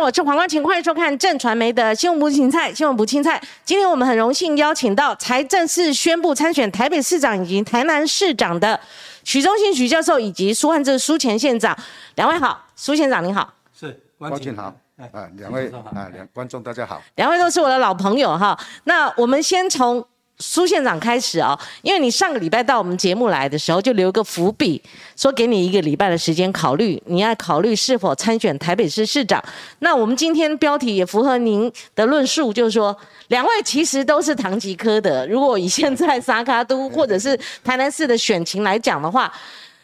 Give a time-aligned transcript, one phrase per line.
[0.00, 3.42] 我是黄光晴，欢迎收看正传媒的新闻不青菜，新闻不青菜。
[3.64, 8.78] 今天我们很荣幸邀请到才正式宣布参选台北市长以及台南市长的
[9.24, 11.76] 许忠信许教授，以及苏汉志苏前县长，
[12.14, 18.56] 两位好，苏县长您好，是光庆好，啊，两位啊，两观众大家好，两位都是我的老朋友哈。
[18.84, 20.06] 那我们先从。
[20.40, 24.80] 苏县长开始哦，因为你上个礼拜到我们节目来的时候，就留个伏笔，
[25.16, 29.42] 说给你一个礼拜的时间考虑，你要考虑是否参选台北市市长。
[29.80, 32.96] 那我们今天标题也符合您的论述，就是说
[33.28, 35.26] 两位其实都是唐吉诃德。
[35.26, 39.32] 如果以现在沙卡都或者是台南市的选情来讲的话，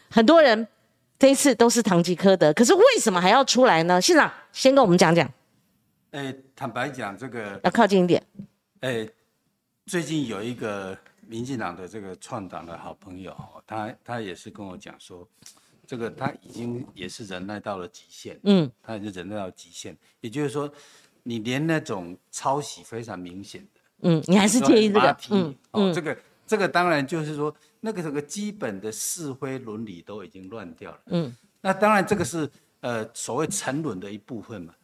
[0.09, 0.67] 很多人
[1.19, 4.01] 这一次都是唐吉诃德，可是为什么还要出来呢？
[4.01, 5.29] 县长先跟我们讲讲。
[6.13, 8.23] 哎，坦白讲，这个要靠近一点。
[8.79, 9.09] 哎。
[9.87, 15.29] 最近有一个民进党的这个创党的好朋友，他他也是跟我讲说，
[15.87, 20.73] 这个他已经也是忍耐到了极限，嗯，他已经忍耐到极限，也就是说，
[21.23, 34.75] 你连那种抄袭非常明显的，嗯，你还是介意这个，嗯，哦，这个这个当然就是说，那个这个基本的是非伦理都已经乱掉了，嗯，那当然这个是呃所谓沉沦的一部分嘛。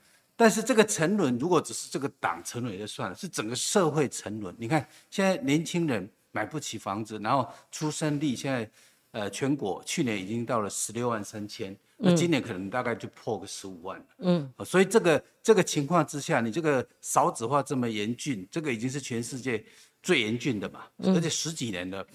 [0.41, 4.57] 但是这个沉沦，如果只是这个党沉沦也就算了，是整个社会沉沦。
[4.59, 8.71] 你看现在年轻人买不起房子，然后出生率现在，
[9.11, 14.07] 呃，全国去年已经到了十六万三千，那今年可能大概就破个十五万了。
[14.21, 19.63] 嗯，所以这个这个情况之下，你这个少子化这么严峻，这个已经是全世界
[20.03, 22.07] 最严峻的嘛，而且十几年了，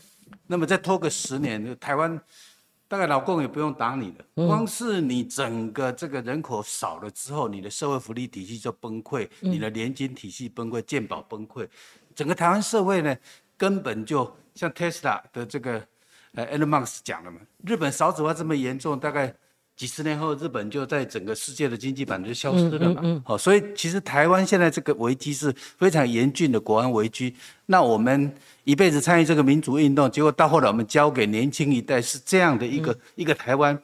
[0.47, 2.19] 那么再拖个十年，台湾。
[2.87, 11.67] 大概老公也不用打你了，光是你整个这个人口少了之后，你的社会福利体系就崩溃，你的年金体系崩溃，健保崩溃，
[12.13, 13.15] 整个台湾社会呢，
[13.57, 15.83] 根本就像 Tesla 的这个
[16.33, 19.35] 呃 Elon Musk 讲了嘛，日本少子化这么严重，大概。
[19.77, 23.21] 几十年后，日本就在整个世界的经济版就消失了嘛。
[23.25, 27.35] 好，所以其实台湾现在这个危机是非常严峻的国安危机。
[27.65, 28.33] 那我们
[28.65, 33.79] 一辈子参与这个民主运动，结果到后来我们交给年轻一代是这样的一个一个台湾。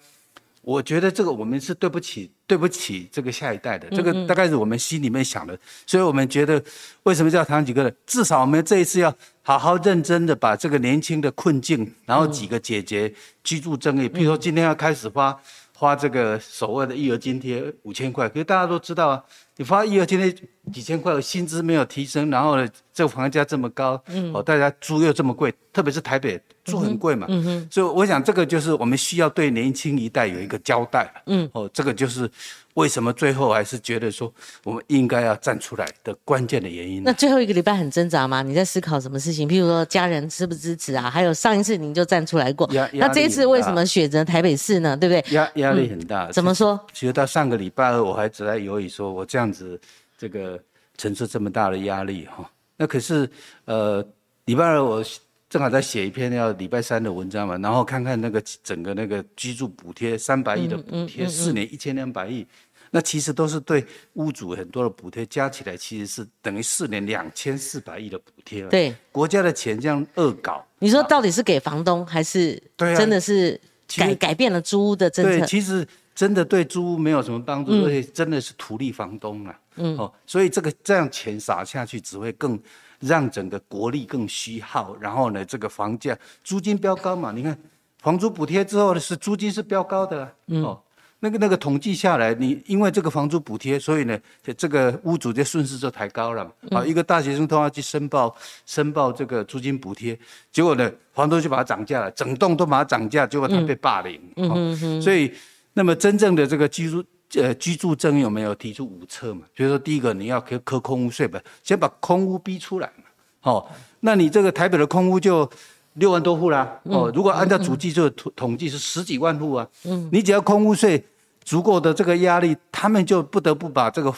[0.61, 3.89] 我觉得这个我们是对不起对不起这个下一代的。
[3.89, 5.57] 这个大概是我们心里面想的。
[5.87, 6.61] 所以我们觉得
[7.03, 7.89] 为什么叫谈几个？
[8.05, 9.11] 至少我们这一次要
[9.41, 13.11] 好好认真的把这个年轻的困境，然后几个解决
[13.43, 14.09] 居住争议。
[14.09, 15.39] 譬如说今天要开始发。
[15.73, 19.23] 发这个所谓的育儿津贴五千块，可是大家都知道啊，
[19.57, 20.31] 你发育儿津贴
[20.71, 32.29] 几千块，薪资没有提升，然后呢，这个房价这么高，嗯，哦，大家租又这么贵，特别是台北租很贵嘛，嗯哼，所以我想这个就是我们需要对年轻一代有一个交代，嗯，哦，这个就是。
[32.75, 34.33] 为什么最后还是觉得说
[34.63, 37.03] 我们应该要站出来的关键的原因？
[37.03, 38.41] 那最后一个礼拜很挣扎吗？
[38.41, 39.45] 你在思考什么事情？
[39.45, 41.09] 譬如说家人支不支持啊？
[41.09, 44.95] 还有上一次您就站出来过，那这一次为什么选择台北市呢？
[44.95, 45.35] 对不对？
[45.35, 46.31] 压压力很大。
[46.31, 46.79] 怎么说？
[46.93, 49.77] 其实到上个礼拜二，我还只在犹豫，说我这样子
[50.21, 50.61] 这个
[50.97, 52.47] 承受这么大的压力哈。
[52.77, 53.27] 那可是
[53.65, 54.05] 呃，
[54.45, 55.03] 礼拜二我。
[55.51, 62.47] 正好在写一篇要礼拜三的文章嘛，然后看看那个整个那个居住补贴三百亿的补贴，四年一千两百亿，
[62.89, 68.69] 那其实都是对屋主很多的补贴，加起来其实是等于四年两千四百亿的补贴了。
[68.69, 73.59] 对，国家的钱这样恶搞，你说到底是给房东还是真的是
[73.97, 75.39] 改改变了租屋的政策？
[75.39, 75.85] 对，其实
[76.15, 79.59] 真的对租屋没有什么帮助，而且真的是图利房东啊。
[79.75, 82.59] 嗯，哦，所以这个这样钱撒下去只会更。
[83.03, 87.31] 让整个国力更虚耗，然后呢，这个房价、租金飙高嘛？
[87.31, 87.57] 你看，
[87.97, 90.31] 房租补贴之后呢，是租金是飙高的。
[90.45, 90.79] 嗯哦，
[91.21, 94.15] 那个那个统计下来，你因为这个房租补贴，所以呢，
[94.55, 96.43] 这个屋主就顺势就抬高了。
[96.69, 98.35] 啊，一个大学生都要去申报
[98.67, 100.15] 申报这个租金补贴，
[100.51, 104.21] 结果呢，房东就把它涨价了，整栋都把它涨价，结果他被霸凌。
[104.35, 105.33] 嗯嗯所以，
[105.73, 107.03] 那么真正的这个居住。
[107.35, 109.43] 呃，居住证有没有提出五策嘛？
[109.53, 113.03] 比如说，第一个你要可科空屋税吧，先把空屋逼出来嘛。
[113.43, 113.65] 哦，
[114.01, 115.49] 那你这个台北的空屋就
[115.93, 116.77] 六万多户啦。
[116.83, 119.65] 哦，如果按照主计就统统计是十几万户啊。
[119.85, 120.09] 嗯。
[120.11, 121.01] 你只要空屋税
[121.45, 124.13] 足够的这个压力，他们就不得不把这个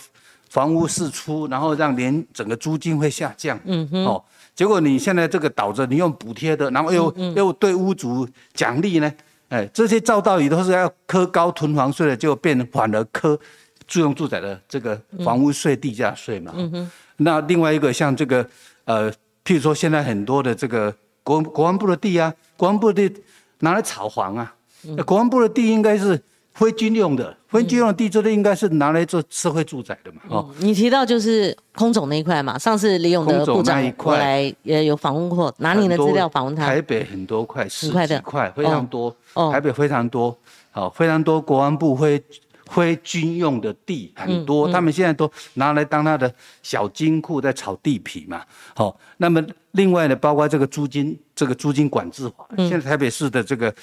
[0.50, 3.60] 房屋释出，然后让连整个租金会下降。
[3.66, 4.04] 嗯哼。
[4.06, 4.25] 哦，
[4.56, 9.13] 结果你现在这个倒着，你用补贴的，然后又又对屋主奖励呢？
[9.53, 13.39] 哎，这些照道理都是要科高囤房税的，就变反而科
[13.85, 16.51] 住用住宅的这个房屋税、地价税嘛。
[16.55, 16.91] 嗯哼。
[17.17, 18.45] 那另外一个像这个
[18.85, 19.11] 呃，
[19.45, 23.21] 譬如说现在很多的这个国国防部的地啊，国防部的地
[23.59, 24.55] 拿来炒房啊，
[24.97, 26.19] 那国防部的地应该是。
[26.53, 30.21] 非军用的，非军用的地，这的应该是拿来做社会住宅的嘛？
[30.29, 36.67] 哦，你提到就是空总那一块嘛，上次李勇的部长过来也有访问过，拿你的资料访问他。
[36.67, 39.09] 台北很多块，十几块，非常多。
[39.09, 39.15] 哦，
[39.51, 40.38] 台北非常多，
[40.71, 41.41] 好，非常多。
[41.41, 42.24] 国安部会
[42.68, 48.44] 非军用的地很多，他们现在都拿来当他的小金库，在炒地皮嘛。
[48.75, 53.74] 好，那么另外呢，包括这个租金，这个租金管制法，现在台北市的这个，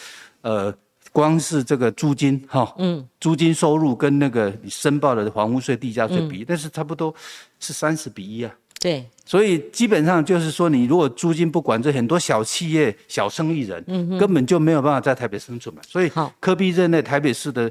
[0.43, 0.75] 呃，
[1.13, 7.15] 光是这个租金哈，嗯，租金收入跟那个你申报的房屋税、地价税比，但是差不多
[7.59, 8.53] 是三十比一啊。
[8.81, 13.85] 对，所以基本上就是说，你如果租金不管，这很多小企业、小生意人，
[14.19, 15.81] 根本就没有办法在台北生存嘛。
[15.87, 16.11] 所以，
[16.41, 17.71] 科比任内台北市的。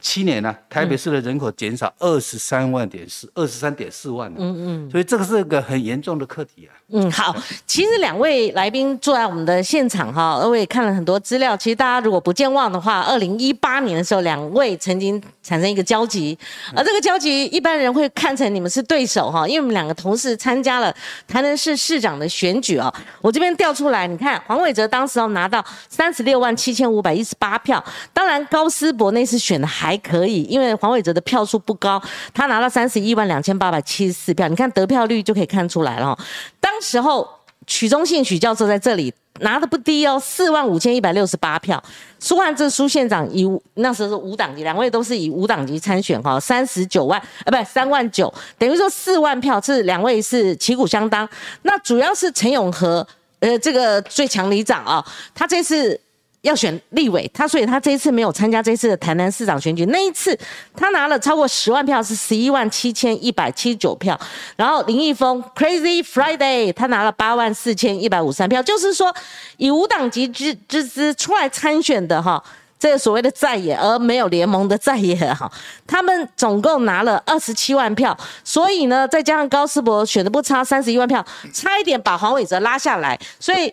[0.00, 6.72] 七年呢，台北市的人口减少二十三万点四，二十三点四万嗯嗯，所以这个是个很严重的课题啊。
[6.92, 7.34] 嗯，好，
[7.66, 11.56] 其实两位来宾坐在我们的现场哈，二位看了很多资料。
[11.56, 16.36] 其实大家如果不健忘的话，二零一八年的时候，两位曾经产生一个交集，
[16.74, 20.92] 而这个交集一般人会看成你们是对手哈，因为我们两个同事参加了
[21.28, 22.92] 台南市市长的选举啊。
[23.20, 27.82] 我这边调出来，你看黄伟哲当时要拿到三十六万七千五百一十八票，
[28.12, 32.00] 当然高思博那次选的还还可以，因为黄伟哲的票数不高，
[32.32, 36.16] 他拿到三十一万两千八百七十四票，你看得票率就可以看出来了。
[36.60, 37.28] 当时候，
[37.66, 41.82] 许忠信许教授在这里拿的不低哦，四万五千一百六十八票。
[42.20, 43.44] 苏焕智苏县长以
[43.74, 51.28] 那时候是五党籍，两位都是以五党籍参选哈，三十九万啊，不三万九，等于说四万票是两位是旗鼓相当。
[51.62, 53.04] 那主要是陈永和，
[53.40, 55.04] 呃，这个最强里长啊，
[55.34, 56.00] 他这次。
[56.42, 59.84] 要选立委，他所以他这一次没有参加这次的台南市长选举。
[59.86, 60.38] 那一次
[60.74, 64.18] 他拿了超过十万票，是十一万七千一百七十九票。
[64.56, 69.14] 然后林毅峰 Crazy Friday 他拿了八万四千一百五十三票，就是说
[69.58, 72.42] 以无党籍之之资出来参选的哈，
[72.78, 75.52] 这个所谓的在野而没有联盟的在野哈，
[75.86, 78.16] 他们总共拿了二十七万票。
[78.42, 81.22] 所以呢，再加上高思博选的不差三十一万票，
[81.52, 83.20] 差一点把黄伟哲拉下来。
[83.38, 83.70] 所以。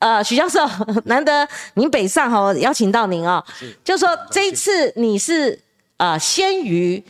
[0.00, 0.66] 呃，许教授，
[1.04, 3.44] 难得您北上哈，邀请到您啊，
[3.84, 5.58] 就说这一次你是
[5.98, 7.02] 呃先于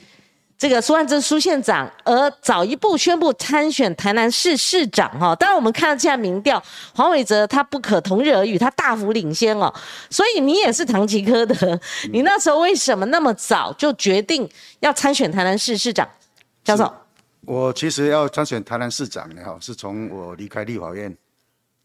[0.59, 5.35] 这个苏万珍苏县长，而早一步宣布参选台南市市长哈。
[5.37, 6.61] 当然我们看到现在民调，
[6.93, 9.73] 黄伟哲他不可同日而语，他大幅领先哦。
[10.11, 11.81] 所以你也是唐吉诃德，
[12.13, 14.47] 你那时候为什么那么早就决定
[14.81, 16.07] 要参选台南市市长？
[16.65, 16.93] 教授，
[17.47, 21.17] 我其实要参选台南市长呢哈，是从我离开立法院。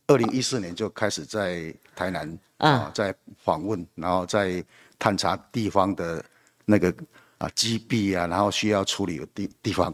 [0.08, 3.14] 二零一四年就开始在台南啊，在
[3.44, 4.64] 访问，然后在
[5.00, 6.24] 探查地方的
[6.64, 6.94] 那个
[7.40, 9.94] 啊积弊啊，然后需要处理的地地方。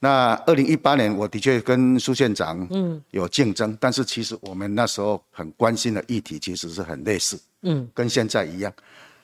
[0.00, 8.72] 那二零一八年，我的确跟苏县长嗯有竞争，但是其实我们那时候很关心的议题其实是很类似，嗯，跟现在一样。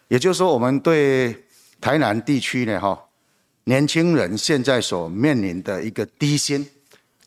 [0.08, 1.36] 也就是说，我们对
[1.80, 3.00] 台南地区呢，哈，
[3.64, 6.64] 年轻人现在所面临的一个低薪、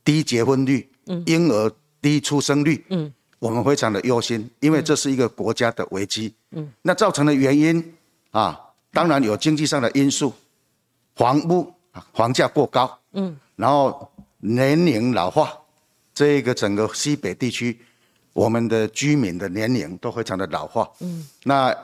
[0.05, 0.89] 低结婚率、
[1.25, 1.69] 婴儿。
[2.01, 7.95] 低出生率，嗯，我们非常的忧心，因为这是一个国家的危机，嗯，那造成的原因
[8.31, 8.59] 啊，
[8.91, 10.33] 当然有经济上的因素，
[11.15, 11.73] 房屋
[12.13, 15.51] 房价过高，嗯，然后年龄老化，
[16.13, 17.79] 这个整个西北地区，
[18.33, 21.75] 我们的居民的年龄都非常的老化，嗯，那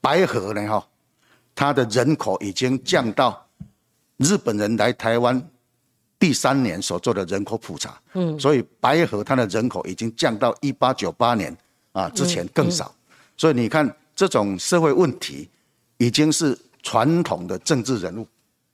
[0.00, 0.86] 白河呢哈，
[1.54, 3.46] 它的人口已经降到
[4.18, 5.50] 日本人来台湾。
[6.20, 11.56] 第三年所做的人口普查，嗯，所以白河它的人口已经降到一八九八年
[11.92, 12.94] 啊之前更少，
[13.38, 15.48] 所以你看这种社会问题，
[15.96, 18.28] 已经是传统的政治人物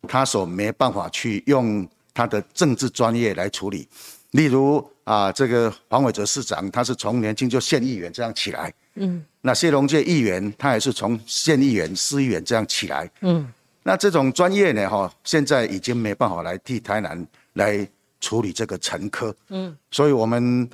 [0.08, 3.88] 他所没办法去用他的政治专业来处理。
[4.32, 13.46] 例如啊，这个黄伟哲市长，他是从年轻就县议员这样起来，嗯，那谢龙介议员他也是从县议员、市议员这样起来，嗯。
[13.86, 14.90] 那这种专业呢？
[14.90, 17.88] 哈，现在已经没办法来替台南来
[18.20, 19.32] 处理这个陈科。
[19.48, 20.68] 嗯，所以我们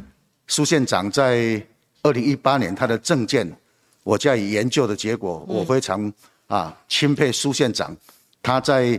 [0.46, 1.62] 苏县长在
[2.02, 3.46] 二零一八年他的政见，
[4.02, 6.10] 我加以研究的结果，我非常
[6.46, 7.94] 啊钦佩苏县长，
[8.42, 8.98] 他在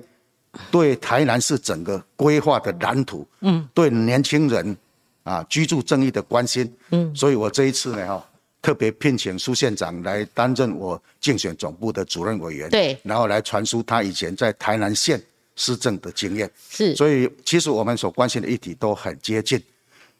[0.69, 4.77] 对台南市整个规划的蓝图，嗯，对年轻人
[5.23, 8.23] 啊居住正义的关心，嗯，所以我这一次呢，哈。
[8.63, 15.21] 特别聘请苏县长来担任我竞选总部的主任委员，对，然后来传输他以前在台南县
[15.57, 16.95] 施政的经验，是。
[16.95, 19.61] 所以其实我们所关心的议题都很接近，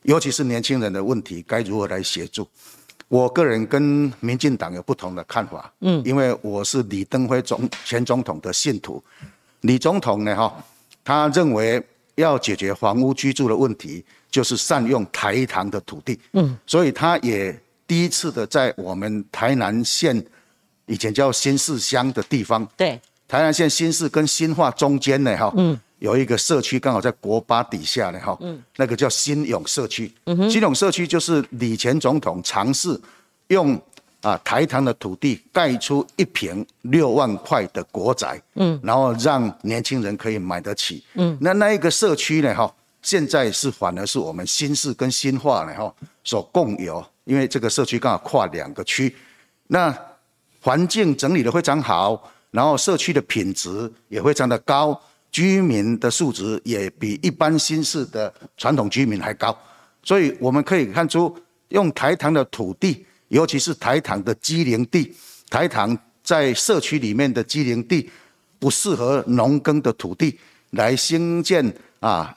[0.02, 2.46] 尤其是年轻人的问题，该如何来协助？
[3.08, 9.02] 我个人跟民进党有不同的看法，嗯，因为我是李登辉总前总统的信徒，
[9.62, 10.66] 李总统呢，哈，
[11.02, 11.82] 他认为
[12.16, 17.58] 要解决房屋居住的问题，就是善用台糖的土地，嗯，所以他也。
[17.88, 20.24] 第一次的在我们台南县，
[20.86, 33.00] 以前叫新市乡的地方，对，台南县新市跟新化中间呢，哈，嗯，有一个社区刚好在国八底下呢，哈，嗯，那个叫新永社区，嗯新永社区就是李前总统尝试
[33.48, 33.80] 用
[34.22, 45.94] 啊台糖的土地盖出一平六万块的国宅，嗯，然后让年轻人可以买得起，嗯，那那一个社区呢，哈，现在是反而是我们新市跟新化呢，哈，
[46.24, 49.16] 所共有，因为这个社区刚好跨两个区，
[49.68, 49.96] 那
[50.60, 55.00] 环境整理的非常好，然后社区的品质也非常的高，
[55.32, 59.56] 居民的素质也比一般新市的传统居民还高，
[60.02, 61.38] 所以我们可以看出，
[61.70, 63.06] 用台糖的土地。
[63.30, 65.12] 尤其是台糖的机灵地，
[65.50, 68.08] 台糖在社区里面的机灵地，
[68.60, 70.38] 不适合农耕的土地
[70.72, 71.66] 来兴建
[72.00, 72.32] 啊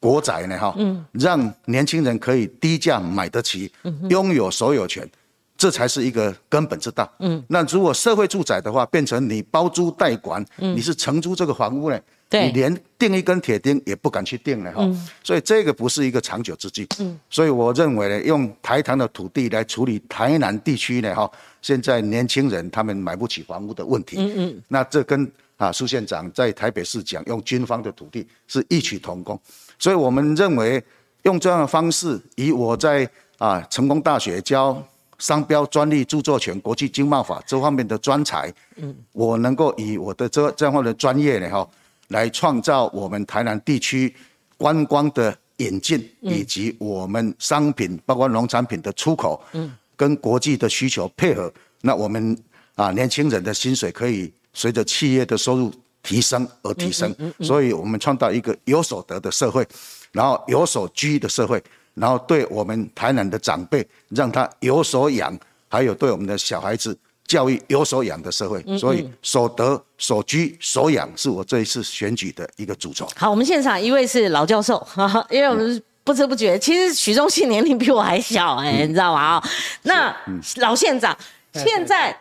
[0.00, 0.74] 国宅呢哈，
[1.12, 3.70] 让年轻人可以低价买得起，
[4.08, 5.08] 拥有所有权，
[5.56, 7.10] 这才是一个根本之道。
[7.18, 12.00] 嗯，那如果社会住宅的话，变成你包租代管，你是承租这个房屋呢？
[12.30, 14.86] 你连钉一根铁钉也不敢去钉了哈，
[15.24, 16.86] 所以这个不是一个长久之计。
[16.98, 21.30] 嗯，所以我认为呢，用台糖的土地来处理台南地区呢，哈，
[21.62, 24.18] 现在年轻人他们买不起房屋的问题。
[24.18, 29.40] 嗯嗯，那这跟啊苏县长在台北市讲用军方的土地是异曲同工。
[29.78, 30.82] 所以我们认为
[31.22, 33.08] 用这样的方式，以我在
[33.38, 34.82] 啊成功大学教
[35.18, 41.68] 商标、专利、著作权、国际经贸法这方面的专才，嗯，我能够以我的这这样的专业呢，哈。
[42.08, 44.14] 来创造我们台南地区
[44.56, 52.34] 观光的引进，以及我们商品，包括农产品的出口，嗯跟国际的需求配合，那我们
[52.76, 55.70] 啊年轻人的薪水可以随着企业的收入
[56.02, 59.66] 提升而提升，所以我们创造一个有所得的社会，
[60.12, 61.62] 然后有所居的社会，
[61.94, 65.38] 然后对我们台南的长辈让他有所养，
[65.68, 66.96] 还有对我们的小孩子。
[67.28, 73.06] 教育有所养的社会，所以所得、所居、所养是我这一次选举的一个主轴。
[73.14, 74.82] 好，我们现场一位是老教授，
[75.28, 79.20] 因为我们不知不觉，其实许忠信年龄比我还小，哎，你知道吗？
[79.20, 79.48] 啊，
[79.82, 80.16] 那
[80.56, 81.14] 老县长，
[81.52, 82.18] 现在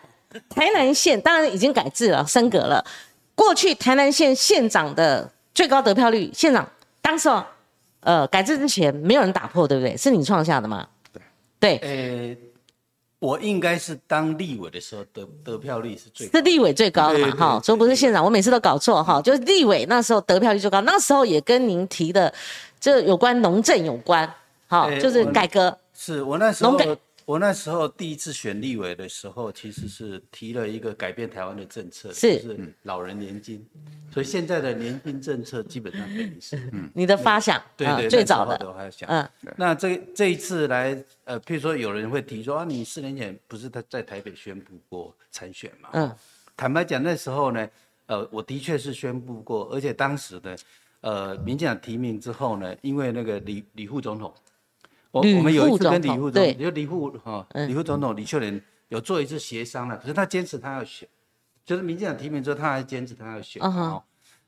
[0.50, 2.84] 台南县当然已经改制了、升格了。
[3.38, 6.68] 过去台南县县长的最高得票率，县长
[7.02, 7.30] 当时
[8.02, 9.96] 呃改制之前没有人打破，对不对？
[9.96, 10.86] 是你创下的吗？
[11.14, 11.22] 对，
[11.60, 12.38] 对，呃。
[13.20, 22.32] 我应该是当立委的时候得得票率是最是立委最高的嘛哈，所以不是县长，我每次都搞错哈，就是立委那时候得票率最高，那时候也跟您提的
[22.80, 24.32] 这有关农政有关，
[24.68, 26.78] 好，就是改革，是我那时候。
[27.28, 33.68] 我那时候第一次选立委的时候，其实是提了一个改变台湾的政策，是是老人年金。
[34.10, 38.58] 所以现在的年金政策基本上等于是你的发想，对对，最早的。
[38.66, 45.90] 我想，嗯，那这这一次来，呃，譬如说有人会提说啊，你四年前不是他在台北宣布过参选嘛？
[45.92, 46.16] 嗯，
[46.56, 47.70] 坦白讲，那时候呢，
[48.06, 50.56] 呃，我的确是宣布过，而且当时呢，
[51.02, 54.34] 呃，民进党提名之后呢，因为那个李李副总统。
[55.18, 61.08] 我我们有一次跟李副总，就李副哈，李副总统李秀莲有做一次协商了，可是他坚持他要选，
[61.66, 63.62] 就是民进党提名之后，他还坚持他要选。
[63.62, 64.02] 哦，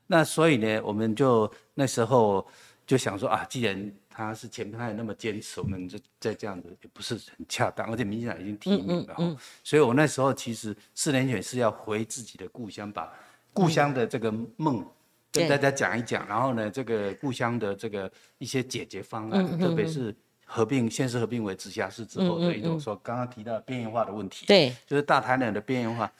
[0.06, 2.46] 那所以呢，我们就那时候
[2.86, 13.12] 就想说啊，既然他是前派那么坚持，我们就再这样子也不是很恰当，而且民进党已经提名了，嗯所以我那时候其实四年选是要回自己的故乡，把
[13.52, 14.84] 故乡的这个梦
[15.30, 20.14] 跟大家讲一讲，然后呢，这个故乡的这个一些解决方案，特别是。
[20.52, 26.10] 合并县市合并为直辖市之后的一种说，刚刚提到边缘化的问题，对，就是大台南的边缘化，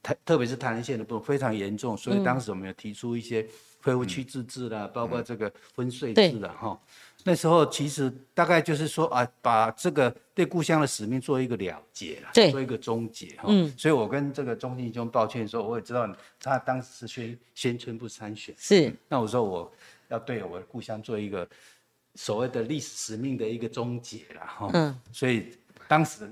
[0.00, 3.44] 台特别是台南县的部分非常严重，所以当时我们有提出一些
[3.82, 6.80] 恢复区自治啦，包括这个分税制的哈。
[7.24, 13.46] 那时候其实大概就是说啊，把这个对故乡的使命做一个了结了，做一个终结哈。
[13.48, 16.08] 嗯，所以我跟这个钟信兄抱歉说，我也知道
[16.40, 19.72] 他当时是宣宣称不参选，是，那我说我
[20.06, 21.48] 要对我的故乡做一个。
[22.16, 25.52] 所谓的历史使命的一个终结了哈，所以
[25.86, 26.28] 当时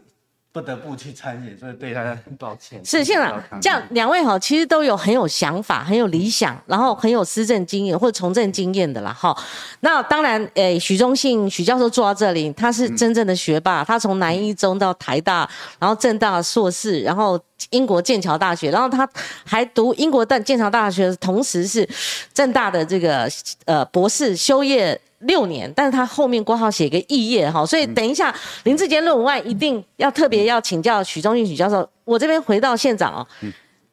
[0.51, 2.81] 不得不去参与，所以对他很抱歉。
[2.85, 9.37] 是现长，这样两位哈，其实都有很有想法、很有理想，然后很有施政经验或从政经验的啦哈。
[9.81, 15.49] 那当然，诶，许忠信许教授坐到这里，他是真正的学霸，他从南一中到台大，
[15.81, 17.39] 然后正大硕士，然后
[17.71, 19.09] 英国剑桥大学，然后他
[19.45, 21.89] 还读英国的剑桥大学，同时是
[22.33, 23.29] 正大的这个
[23.65, 25.01] 呃博士修业。
[25.27, 31.89] 六年，但是他后面括号写个肄业哈，所以等一下林志坚论文案一定要特别要请教许忠信许教授。
[32.05, 33.27] 我这边回到县长哦，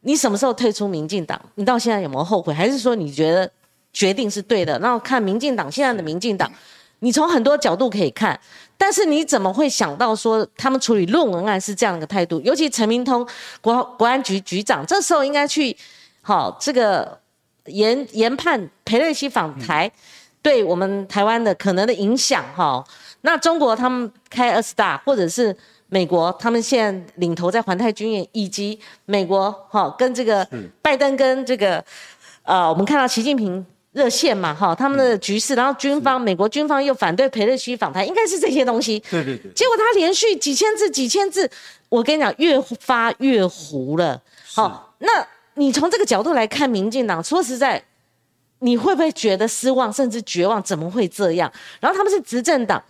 [0.02, 1.40] 你什么时候退出民进党？
[1.56, 2.54] 你到现在有没有后悔？
[2.54, 3.50] 还是说你觉得
[3.94, 4.78] 决定是对的？
[4.80, 6.52] 然后看民进党现在的民进党，
[7.00, 8.38] 你从很多角度可以看，
[8.78, 12.42] 但是你怎么会想到说他们处理论文案是这样的态度？
[12.42, 13.26] 尤其陈明通
[13.62, 15.76] 国国安局局长，这时候应该去
[16.22, 17.18] 好这个
[17.68, 19.90] 研研判裴瑞熙访台。
[20.42, 22.84] 对我们台湾的可能的影响哈，
[23.22, 25.56] 那中国他们开二十大，或者是
[25.88, 30.48] 美国他们现在领头在环太军演，以及美国哈跟这个
[30.82, 31.84] 拜登跟这个
[32.44, 38.98] 呃，我们看到习近平热线嘛哈，他们的局势，然后军方美国军方又反对裴乐西访台，应该是这些东西。
[39.12, 39.52] 对对对。
[39.52, 41.50] 结果他连续几千字几千字，
[41.90, 44.20] 我跟你讲，越发越糊了。
[44.56, 45.10] 好，那
[45.56, 47.84] 你从这个角度来看，民进党说实在，
[48.62, 50.64] 你会不会觉得失望甚至绝望？
[50.64, 51.52] 怎么会这样？
[51.80, 52.82] 然后他们是执政党。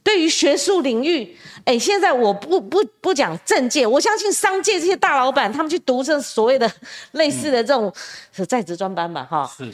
[0.00, 6.70] 对于学术领域，哎，现在我不不不讲政界，我相信商界这些大老板，他们去读这所谓的
[7.12, 7.92] 类似的这种
[8.32, 9.70] 是在职专班吧，哈，是，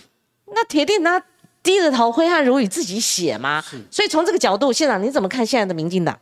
[0.47, 1.23] 那铁定他
[1.63, 3.61] 低着头挥汗如雨自己写吗？
[3.61, 6.19] 是，所以从这个角度，县长你怎么看现在的民进党？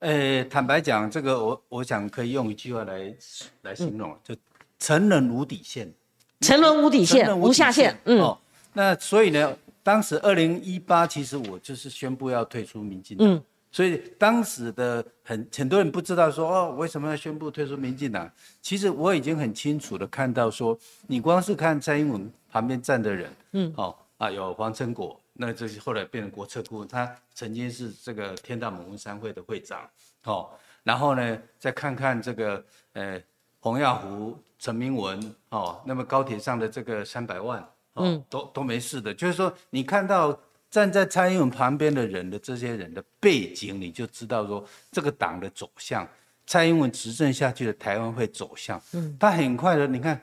[0.00, 3.14] 呃，坦白讲，这个我我想可以用一句话来
[3.62, 4.34] 来形容，就
[4.80, 5.92] 沉沦无底线，
[6.40, 8.36] 沉沦无底线，无下限，嗯，
[8.78, 9.58] 那所以呢？
[9.82, 13.42] 当时二零一八，其实我就是宣布要退出民进党，
[13.72, 18.30] 所以当时的很很多人不知道说哦，为什么要宣布退出民进党？
[18.62, 29.80] 其实我已经很清楚的看到说，你光是看蔡英文旁边站的人，嗯，哦啊，有黄成果，那这是后来变成国策顾问，他曾经是这个天大蒙文山会的会长，
[30.22, 30.50] 哦，
[30.84, 33.20] 然后呢，再看看这个呃
[33.58, 37.66] 洪耀湖、陈明文，哦，那么高铁上的这个三百万。
[38.00, 40.38] 嗯，都都没事的，就是说，你看到
[40.70, 46.06] 站在蔡英文旁边的人的这些人的背景，你就知道说这个党的走向，
[46.46, 48.80] 蔡英文执政下去的台湾会走向。
[48.92, 50.20] 嗯，他很快的，你看，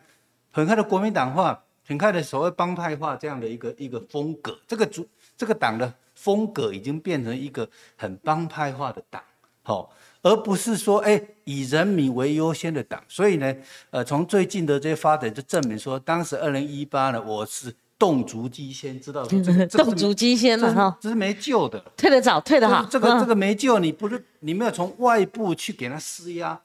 [0.51, 9.21] 很快的国民党化，很快的所谓帮派化这样的一个一个风格，这个主这个党的风格已经变成一个很帮派化的党，
[9.63, 9.91] 好。
[10.25, 12.99] 而不是说，哎，以人民为优先的党。
[13.07, 13.55] 所以呢，
[13.91, 22.83] 呃，从最近的这些发展就证明说，当时二零一八呢，我是动足机先，知道这个动足机先了哈，这是没救的，退得早，退得好。
[22.89, 26.59] 这个这个没救，你不是你没有从外部去给他施压，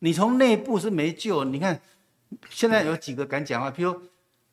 [0.00, 1.42] 你从内部是没救。
[1.44, 1.80] 你看，
[2.50, 3.96] 现在有几个敢讲话，比如。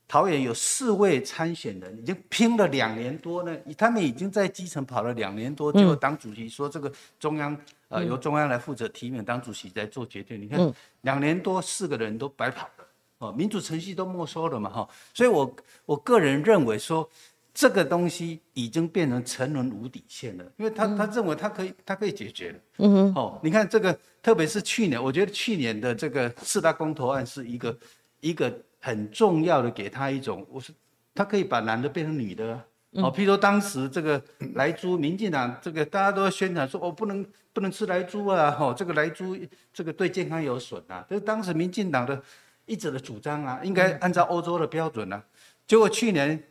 [0.05, 3.57] 桃园有四位参选人，已经拼了两年多呢。
[3.75, 10.39] 他们已经在基层跑了两年多，结果党主席说这个中央呃由中央来负责提名，当主席在做决定。
[10.39, 12.85] 你看两年多四个人都白跑了，
[13.19, 14.87] 哦，民主程序都没收了嘛，哈。
[15.15, 17.09] 所以我我个人认为说
[17.51, 22.59] 这个东西已经变成沉沦无底线了，因为他他认为他可以他可以解决了。
[22.77, 23.13] 嗯哼。
[23.15, 27.75] 哦，你看这个，特别是去年，我觉得去年的这个四大公投案是一个
[28.19, 28.53] 一个。
[28.85, 30.75] 很重要的，给他一种，我说，
[31.15, 34.21] 他可以把男的变成女的，哦，譬如说当时这个
[34.55, 39.37] 莱猪，民进党这个大家都要宣传说，哦，不能不能吃莱猪啊，哦，这个莱猪
[39.71, 42.21] 这个对健康有损啊，这是当时民进党的
[42.65, 45.23] 一直的主张啊，应该按照欧洲的标准啊。
[45.65, 46.43] 结果去年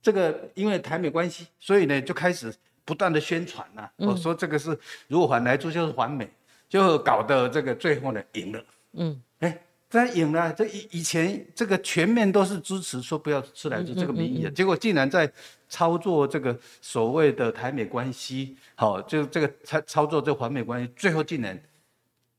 [0.00, 2.50] 这个因为台美关系，所以呢就开始
[2.86, 4.70] 不断的宣传呐，我说这个是
[5.08, 6.26] 如果还莱猪就是还美，
[6.70, 9.60] 就搞得这个最后呢赢了，嗯，哎。
[9.98, 15.30] 他赢了，这以以前这个全面都是支持说不要吃来自这个民意的，结果竟然在
[15.68, 21.60] 操作这个所谓的台美关系，好，就这个操操作这环美关系，最后竟然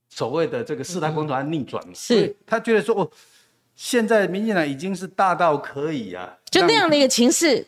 [0.10, 1.94] 所谓的这个四大公投案逆转了。
[1.94, 3.10] 是，他觉得说哦，
[3.76, 7.66] 现在民进党已经是大到可以啊，就那样的一个情势，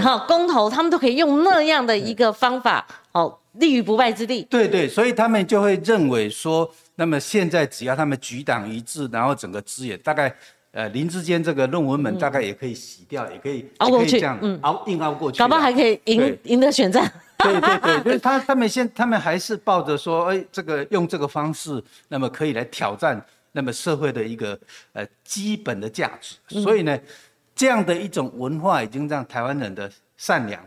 [0.00, 4.42] 好，公投他们都可以用那样的一个方法，好，立于不败之地。
[4.50, 6.70] 对对，所以他们就会认为说。
[6.96, 10.32] 那么现在只要他们举党一致，然后整个资源大概，
[10.70, 17.12] 呃，林志坚这个论文们大概也可以洗掉，也可以熬过去，这样熬硬熬过去，搞不好还可以赢赢得选战。
[17.42, 24.56] 对对对，就是他他们现他们还是抱着说，哎，这个用这个方式，那么可以来挑战那么社会的一个
[24.92, 26.36] 呃基本的价值。
[26.60, 26.96] 所以呢，
[27.56, 30.64] 这样的一种文化已经让台湾人的善良。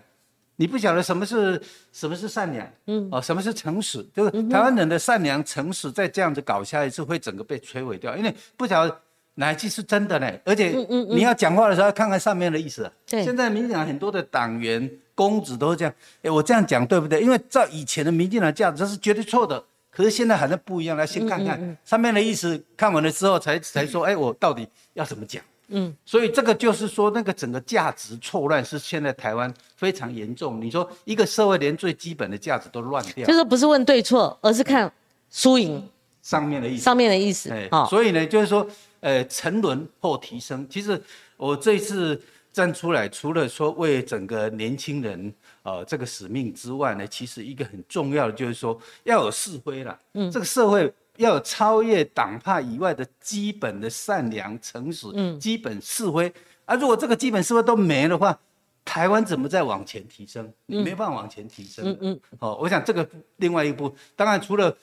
[0.58, 1.62] 你不晓得什么是
[1.94, 4.06] 什么是善良，嗯，哦，什么是诚实？
[4.14, 8.18] 就是台湾人的善良、诚实，再这样子搞下一次，会整个被摧毁掉。
[8.18, 9.00] 因为不晓得
[9.36, 10.32] 哪一句是真的呢？
[10.44, 10.70] 而且
[11.10, 12.92] 你要讲话的时候，要看看上面的意思。
[13.06, 15.94] 对，现在民进党很多的党员、公子都是这样。
[16.24, 17.22] 哎，我这样讲对不对？
[17.22, 19.64] 因为照以前的民进党价值，这是绝对错的。
[19.92, 25.44] 可是现在好像不一样，来先看看上面的意思，看完了之后才才说，哎，我到底要怎么讲？
[25.70, 30.62] 嗯，所以这个就是说，那个整个价值错乱是现在台湾非常严重。
[30.62, 34.90] 你说一个社会连最基本的价值都乱掉，就是不是问对错，而是看
[35.30, 35.86] 输赢
[36.22, 36.84] 上面的意思。
[36.84, 38.66] 上面的意思，哎，所以呢，就是说，
[39.02, 40.66] 呃，沉沦或提升。
[40.70, 41.02] 其实
[41.36, 42.22] 我这次
[42.54, 50.00] 站出来，除了说为整个年轻人呃这个使命之外呢，其实一个很重要的就是说要有是非了。
[50.14, 50.94] 嗯，这个社会。
[51.18, 55.08] 要有超越党派以外的基本的善良、诚实、
[55.40, 56.32] 基本是非。
[56.66, 58.38] 啊，如果这个基本是非都没的话，
[58.84, 60.52] 台湾怎么再往前提升？
[60.66, 61.86] 你没办法往前提升。
[61.86, 62.20] 嗯嗯。
[62.40, 64.76] 哦，我想这个另外一步，当然除了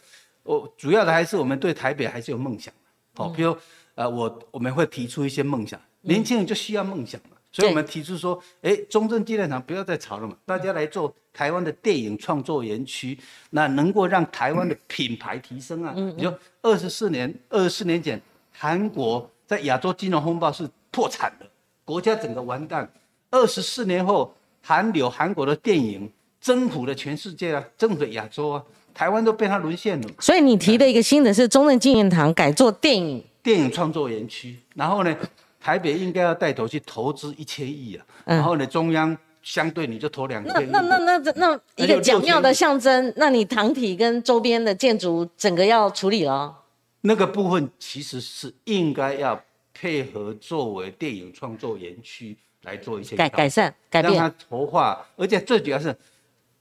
[0.42, 2.73] 我主要的还是我们对台北还是有梦想
[3.14, 3.57] 好，哦，比如
[3.94, 13.17] 呃，我我们会提出一些梦想，年轻人就需要梦想嘛，所以我们提出说，哎，中正纪念堂不要再吵了嘛，大家来做台湾的电影创作园区，
[13.51, 15.95] 那能够让台湾的品牌提升啊。
[16.17, 21.47] 你说二十四年，二十四年前，韩国在亚洲金融风暴是破产的，
[21.85, 22.90] 国家整个完蛋。
[23.31, 28.61] 二十四年后，韩流韩国的电影征服了全世界啊，征服了亚洲啊。
[28.93, 35.17] 台湾都被他沦陷了，所以你提的一个新的是中正纪念堂改做电影电影创作园区，然后呢，
[35.64, 40.70] 台北应该要带头去投资一千亿啊，然后呢，中央相对你就投两千亿。
[40.70, 46.55] 那那那那那一个巧妙的象征，那你堂体跟周边的建筑整个要处理了。
[47.00, 55.96] 那个部分其实是应该要配合作为电影创作园区来做一些改改善改变，让它筹划，而且最主要是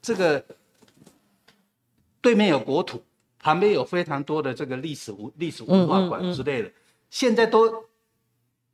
[0.02, 0.42] 这个。
[2.22, 3.04] 对面有国土，
[3.38, 6.72] 旁边有非常多的这个历史文历史文化馆之类的，
[7.10, 7.84] 现在都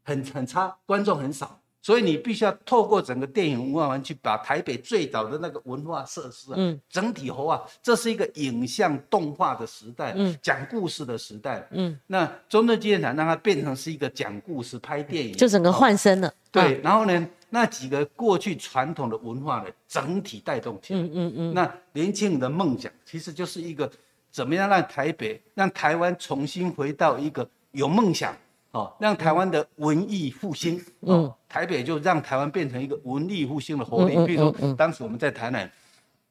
[0.09, 6.57] 很很差，观众很少，所以你必须要透过整个电影文化园去把台北最早的那个文化设施啊，
[6.89, 7.63] 整体活化。
[7.81, 11.65] 这是一个影像动画的时代，讲故事的时代。
[11.71, 16.33] 嗯，那中正纪念堂让它变成是一个讲故事、拍电影，就整个换身了。
[16.51, 17.27] 对，然后呢？
[17.51, 20.99] 那几个过去传统的文化的，整体带动起来。
[20.99, 21.53] 嗯嗯嗯。
[21.55, 23.91] 那年轻人的梦想，其实就是一个
[24.29, 28.37] 怎么样让台北、让台湾重新回到一个有梦想
[28.71, 30.79] 哦，让台湾的文艺复兴。
[31.01, 31.31] 嗯。
[31.47, 34.15] 台北就让台湾变成一个文艺复兴的活力。
[34.25, 35.69] 比如说，当时我们在台南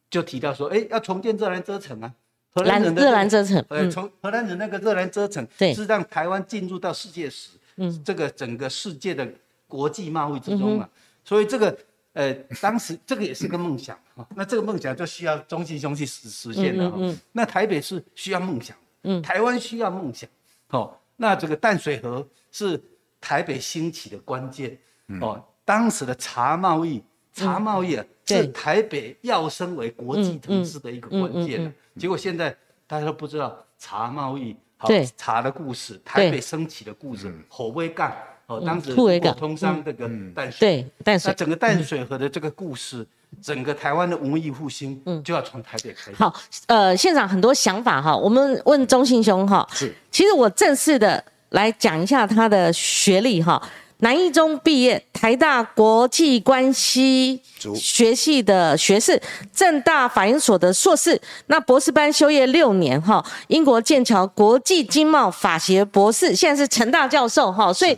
[0.08, 2.14] 就提到说，哎，要重建热兰遮城啊。
[2.54, 3.64] 荷兰人的热兰遮城。
[3.68, 7.50] 呃，从荷兰人那个热兰遮城，是让台湾进入到世界史。
[7.76, 8.02] 嗯。
[8.04, 9.28] 这个整个世界的
[9.66, 10.88] 国际贸易之中啊。
[11.24, 11.76] 所以这个，
[12.12, 14.26] 呃，当时这个也是个梦想啊。
[14.36, 16.96] 那这个梦想就需要中信兄去实实现了哈。
[17.32, 20.30] 那台北是需要梦想，嗯，台湾需要梦想，
[20.70, 22.82] 哦，那这个淡水河是
[23.20, 24.78] 台北兴起的关键，
[25.20, 27.02] 哦，当时的茶贸易，
[27.32, 31.74] 茶贸易啊，是台北要升为国际城市的一个关键。
[31.96, 38.16] 结果现在大家都不知道茶贸易，好茶的故事，台北升起的故事，火威干。
[38.48, 38.94] 哦，当时
[39.34, 43.06] 通商这个淡水，对淡水，那整个淡水河的这个故事，
[43.42, 46.16] 整个台湾的文艺复兴，嗯，就要从台北开始。
[46.16, 46.34] 好，
[46.66, 53.62] 呃，现场很多想法哈，我们问中信兄哈，是，其实我正式的来讲一下他的学历哈，
[53.98, 57.38] 南一中毕业，台大国际关系
[57.74, 59.20] 学系的学士，
[59.52, 67.94] 正大法研所的硕士，那博士班修业六年哈，英国剑桥国际经贸法学博士，现在是成大教授哈，所以。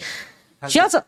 [0.68, 1.02] 徐校长，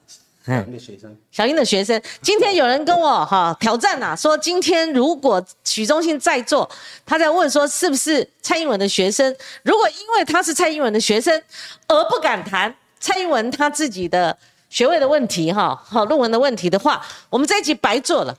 [0.46, 6.68] 小英的学生，小英的学生，今天有人跟我哈挑战呐，说今天如果许忠信在座，
[7.04, 9.36] 他在问说是不是蔡英文的学生？
[9.62, 11.40] 如果因为他是蔡英文的学生
[11.86, 14.36] 而不敢谈蔡英文他自己的
[14.70, 18.36] 学位的问题哈，好论文的问题的话，我们这一集白做了。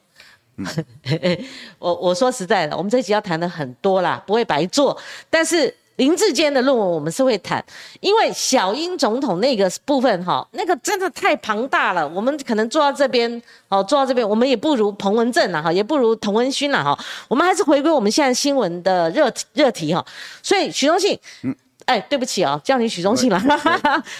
[1.80, 5.00] 我我说实在的，我们这一集要谈的很多啦，不会白做，
[5.30, 5.74] 但是。
[5.98, 7.64] 林志坚的论文我们是会谈，
[8.00, 13.30] 因为小英总统那个部分哈，那个真的太庞大了，我们可能做到这边，
[13.70, 20.04] 哦，做到这边，我们也不如彭文正了哈，也不如童文勋了哈，我们还是回归我们现在新闻的热热题哈。
[20.42, 23.40] 所以许宗信，嗯，哎，对不起哦，叫你许宗信了，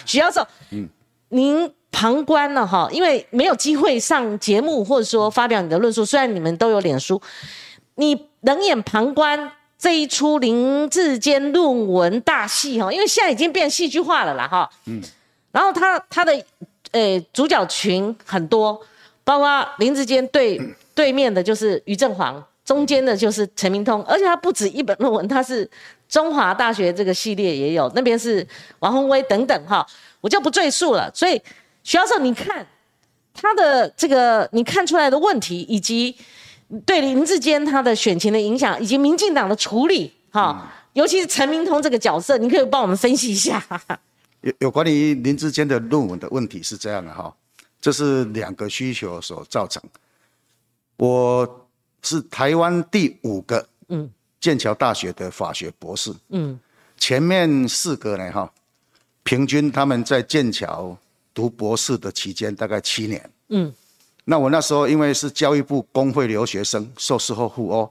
[0.06, 0.88] 许教授，嗯，
[1.30, 7.20] 您旁观了哈，因为没有机会上节目或者说发表你的论述，虽然你们都有脸书，
[7.96, 9.50] 你冷眼旁观。
[9.84, 14.66] 这一出林志坚论文大戏哈，因为现在已经变戏剧化了啦哈。
[14.86, 14.98] 嗯。
[15.52, 16.32] 然后他他的
[16.92, 18.80] 呃主角群很多，
[19.24, 20.58] 包括林志坚对
[20.96, 25.70] 对面的就是于正煌，中间的就是陈明通，而且他不止一本论文，他是
[26.08, 28.46] 中华大学这个系列也有，那边是
[28.78, 29.86] 王宏威等等哈，
[30.22, 31.10] 我就不赘述了。
[31.12, 31.38] 所以
[31.82, 32.66] 徐教授，你看
[33.34, 36.16] 他的这个你看出来的问题以及。
[36.86, 43.64] 对林志坚他的选情的影响，以及民进党的处理，哈，尤其是陈明通这个角色，你可以帮我们分析一下。
[44.40, 47.34] 有有关于林志坚的论文的问题是这样的哈，
[47.80, 49.82] 这是两个需求所造成。
[50.96, 51.68] 我
[52.02, 56.58] 是台湾第五个，嗯，剑桥大学的法学博士，嗯，
[56.96, 58.52] 前面四个呢哈，
[59.22, 60.96] 平均他们在剑桥
[61.32, 63.72] 读博士的期间大概七年，嗯。
[64.24, 67.90] 那我那时候因为是教育部公费留学生，硕士后赴欧，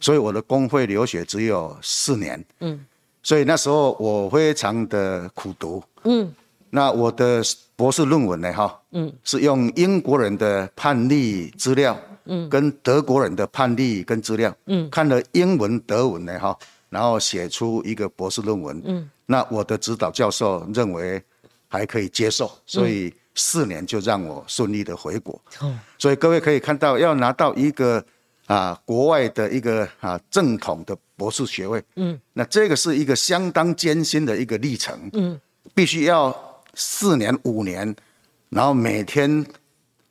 [0.00, 2.42] 所以我的公费留学只有四年。
[2.60, 2.84] 嗯，
[3.22, 5.82] 所以那时候我非常的苦读。
[6.04, 6.32] 嗯，
[6.70, 7.42] 那我的
[7.76, 8.52] 博士论文呢？
[8.52, 16.38] 哈，嗯，是用英国人的判例资料，嗯，跟德国人的判例跟资料，嗯，看了英文、德文呢？
[16.38, 16.56] 哈，
[16.88, 18.80] 然后写出一个博士论文。
[18.86, 21.22] 嗯，那我的指导教授认为
[21.68, 25.40] 还可以接受，所以四年就让我顺利的回国。
[25.60, 28.04] 哦，所以各位可以看到，要拿到一个
[28.46, 34.98] 啊国外的一个啊正统的博士学位，嗯，那这个是一个相当艰辛的一个历程。
[35.12, 35.40] 嗯，
[35.72, 36.36] 必须要
[36.74, 37.94] 四年五年，
[38.48, 39.46] 然后每天。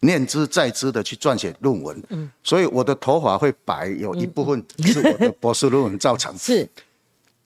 [0.01, 6.37] 念之在之的去撰写论文，嗯，所以我的头发会白，有一部分是我的博士论文造成。
[6.37, 6.69] 是，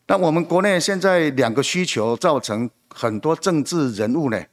[0.08, 4.44] 那我们国内现在两个需求造成很多政治人物呢，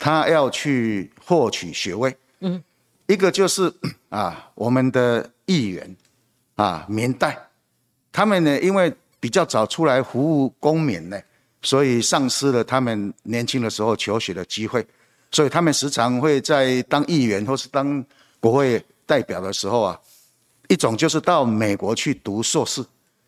[0.00, 2.60] 他要去获取学位，嗯，
[3.06, 3.72] 一个就是
[4.08, 5.94] 啊，我们的议员，
[6.56, 7.38] 啊，民代，
[8.10, 11.20] 他们呢，因为比较早出来服务公民呢，
[11.60, 14.84] 所以丧失了他们年轻的时候求学的机会。
[15.32, 18.04] 所以他们时常会在当议员或是当
[18.40, 20.00] 国会代表的时候啊，
[20.68, 22.84] 一种就是到美国去读硕士。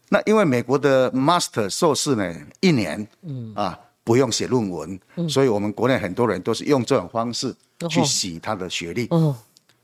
[0.08, 7.54] 那因为美国的 master 硕士呢，一年，嗯啊，不用写论文，所以我们国内很多人都是用这种方式
[7.88, 9.06] 去洗他的学历。
[9.10, 9.36] 哦。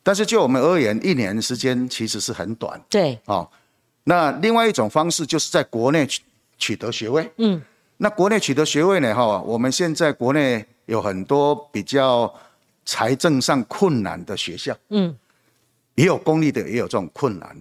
[0.03, 2.81] 但是就我们而言，一年时间其实是很短。
[2.89, 3.19] 对。
[3.27, 3.49] 哦。
[4.05, 6.23] 那另外一种方式就是在国内取
[6.57, 7.31] 取得学位。
[7.37, 7.61] 嗯。
[7.97, 9.15] 那国内取得学位呢？
[9.15, 10.65] 哈，我们现在国内。
[10.89, 12.35] 有很多比较
[12.87, 15.15] 财政上困难的学校，嗯，
[15.97, 17.55] 也有公立的，也有这种困难。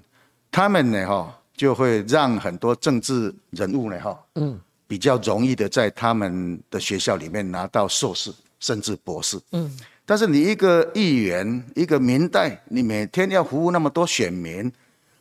[0.50, 9.69] 他们呢，哈，就会让很多政治人物呢，哈，嗯，比较容易的在他们的学校里面拿到硕士甚至博士，嗯。
[10.06, 14.71] 但是你一个议员，一个民代，你每天要服务那么多选民，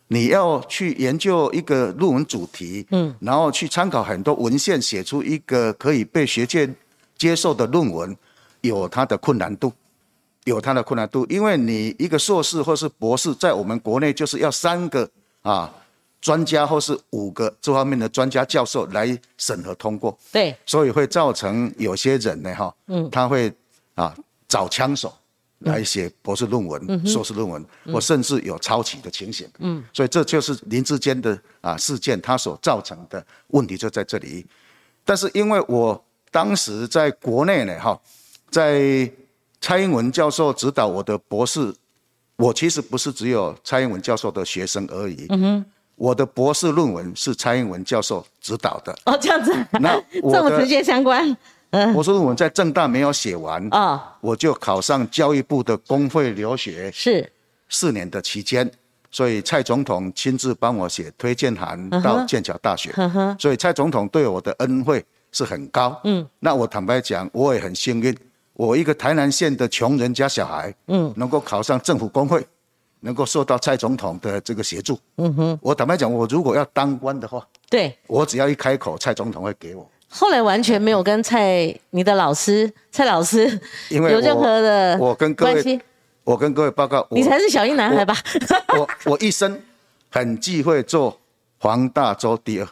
[0.09, 6.73] 你要去研究一个论文主题，嗯，然后去参考很多文献，写出一个可以被学界。
[7.19, 8.15] 接受的论文
[8.61, 9.73] 有它的困难度，
[10.45, 15.09] 有它的困难度，因为你一个硕士或是博士，在我们国内就是要三个
[15.41, 15.73] 啊
[16.27, 20.19] 专家或是五个这方面的专家教授来审核通过。
[20.33, 23.53] 对，所以会造成有些人呢，哈，嗯，他会
[23.95, 24.13] 啊
[24.49, 25.15] 找枪手
[25.61, 29.49] 来写博士论文、硕士论文，或甚至有抄袭的情形。
[29.61, 34.45] 嗯，所以这就是林志坚的啊事件，它所造成的问题就在这里。
[35.05, 36.03] 但是因为我。
[36.33, 37.99] 当时在国内呢，哈，
[38.51, 39.11] 在
[39.59, 41.75] 蔡英文教授指导我的博士，
[42.37, 45.25] 我其实不是只有蔡英文教授的学生而已。
[45.31, 45.65] 嗯哼，
[45.97, 48.97] 我的博士论文是蔡英文教授指导的。
[49.05, 51.37] 哦，这样子，那 这么直接相关。
[51.71, 57.31] 嗯，博士论文在正大没有写完啊，我就考上教育部的公费留学，是
[57.69, 58.71] 四年的期间，
[59.11, 62.95] 所以蔡总统亲自帮我写推荐函到剑桥大学。
[63.39, 65.05] 所以蔡总统对我的恩惠。
[65.33, 68.17] 是很高，嗯，那我坦白讲，我也很幸运，
[68.55, 72.43] 我一个台南县的穷人家小孩，嗯，能够考上政府工会，
[73.07, 79.89] 能够受到蔡总统的这个协助，嗯哼，我坦白讲，我如果要当官的话，对，我只要一开口，蔡总统会给我。
[80.09, 85.81] 后来完全没有跟蔡你的老师蔡老师有任何的我跟各位，
[86.25, 88.17] 我跟各位报告，你才是小英男孩吧？
[88.77, 89.57] 我我一生
[90.11, 91.17] 很忌讳做
[91.61, 92.69] 黄大洲第二，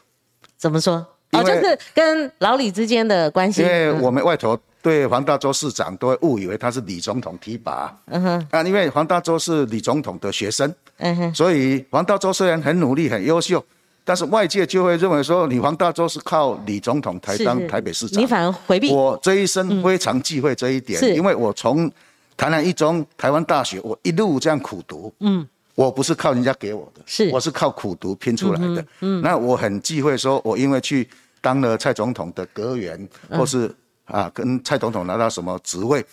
[0.57, 0.95] 怎么说？
[1.31, 3.63] 哦，就是跟老李之间的关系。
[3.63, 7.91] 因为我们外头对黄大洲市长都会误以为他是李总统提拔。
[8.09, 8.47] 嗯哼。
[8.51, 10.71] 啊，因为黄大洲是李总统的学生。
[10.99, 11.35] 嗯哼。
[11.35, 13.65] 所以黄大洲虽然很努力、很优秀，
[14.05, 18.23] 但是外界就会认为说，你黄大洲是靠李总统才当台北市长。
[18.23, 18.93] 你反而回避。
[18.93, 21.91] 我这一生非常忌讳这一点，因为我从
[22.37, 25.11] 台南一中、台湾大学，我一路这样苦读。
[25.21, 25.49] 嗯。
[25.75, 28.85] 我不是靠人家给我的，是我是靠苦读拼出来的。
[29.01, 29.23] 嗯。
[29.23, 31.09] 那我很忌讳说，我因为去。
[31.45, 33.71] 当了蔡总统的阁员，或是
[34.05, 36.05] 啊跟蔡总统拿到什么职位，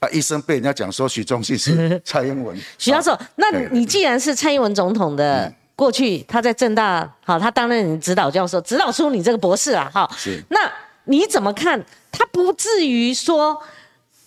[0.00, 2.56] 啊一生被人家讲说许忠信是 蔡英文。
[2.78, 10.10] 许教授，那你既然是蔡英文总统的过去，他在正大好，他担任指导教授，指导出你这个博士啊，哈。
[10.16, 10.42] 是。
[10.50, 10.58] 那
[11.04, 11.84] 你怎么看？
[12.10, 13.60] 他不至于说，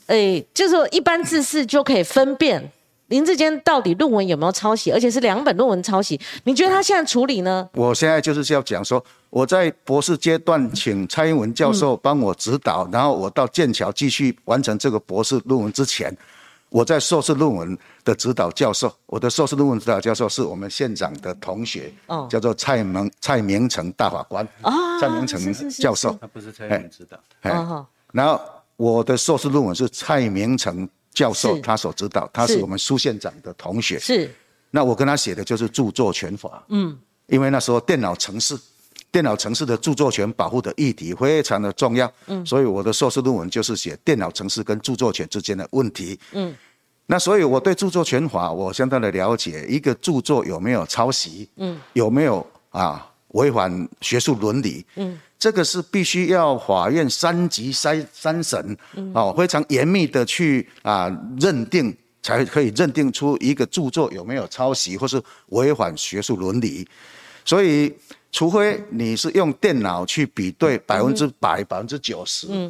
[0.08, 2.72] 哎，就是说一般知识就可以分辨。
[3.08, 6.20] 林志坚到底论文有没有抄袭，而且是两本论文抄袭？
[6.44, 7.68] 你觉得他现在处理呢？
[7.74, 16.16] 我现在就是要讲说，我在博士阶段请蔡英文教授帮我指导，然后我到剑桥继续完成这个博士论文之前，
[16.68, 25.40] 我在硕士论文的指导教授，我的硕士论文指导教授是我们县长的同学，哦，叫做蔡明蔡明成大法官，哦，蔡明成
[25.70, 27.52] 教授，他不是蔡英文指导，哎，
[28.12, 28.42] 然后
[28.76, 30.88] 我的硕士论文是蔡明成。
[31.18, 33.98] 教授他所指导，他是我们苏县长的同学。
[33.98, 34.32] 是，
[34.70, 36.64] 那我跟他写的就是著作权法。
[36.70, 38.56] 嗯，因为那时候电脑城市，
[39.12, 42.12] 电脑城市的著作权保护的议题非常的重要。
[42.28, 46.20] 嗯，所以我的硕士论文就是写电脑城市跟著作权之间的问题。
[46.34, 46.56] 嗯，
[47.08, 51.50] 那所以我对著作权法我相当的了解，一个著作有没有抄袭？
[51.56, 58.78] 嗯，有没有啊违反学术伦理，嗯，这个是必须要法院三级三三审，
[59.14, 66.88] 哦，非常严密的去啊认定，才可以认定出一个著作有没有抄袭或是违反学术伦理。
[67.46, 67.94] 所以，
[68.32, 72.70] 除非你是用电脑去比对百分之百、百分之九十，嗯，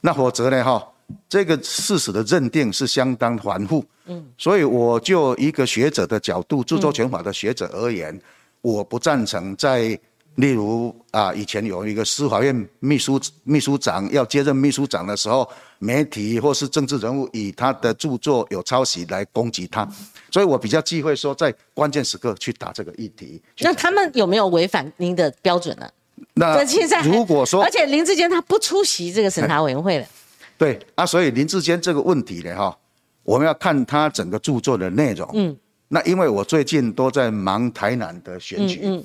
[0.00, 0.82] 那否则呢，哈，
[1.28, 8.18] 这个事实的认定是相当繁复，嗯，所以我就一个学者的角度，著作权法的学者而言。
[8.60, 9.96] 我不赞成在，
[10.38, 15.48] 例如啊，以前有一个司法院秘书秘书长要接任秘书长的时候，
[15.80, 19.86] 媒体或是政治人物以他的著作有抄袭来攻击他，
[20.30, 23.42] 所以我比较忌讳说在关键时刻去打这个议题。
[23.58, 25.90] 那他们有没有违反您的标准呢？
[26.34, 30.06] 那现在如果说，而且林志坚他不出席这个审查委员会了。
[30.56, 32.78] 对啊，所以林志坚这个问题呢，哈，
[33.24, 35.28] 我们要看他整个著作的内容。
[35.34, 35.56] 嗯。
[35.88, 39.02] 那因为我最近都在忙台南的选举，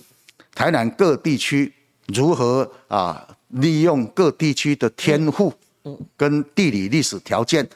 [0.56, 1.72] 台南各地区
[2.08, 5.54] 如何啊利用各地区的天赋，
[6.16, 7.68] 跟地理历史条件，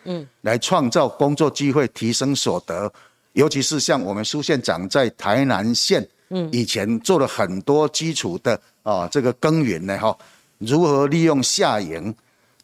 [0.41, 2.91] 来创造工作机会，提升所得。
[3.33, 6.07] 尤其是像我们苏县长在台南县，
[6.51, 10.17] 以前做了很多基础的啊这个耕耘呢哈，
[10.57, 12.13] 如何利用下营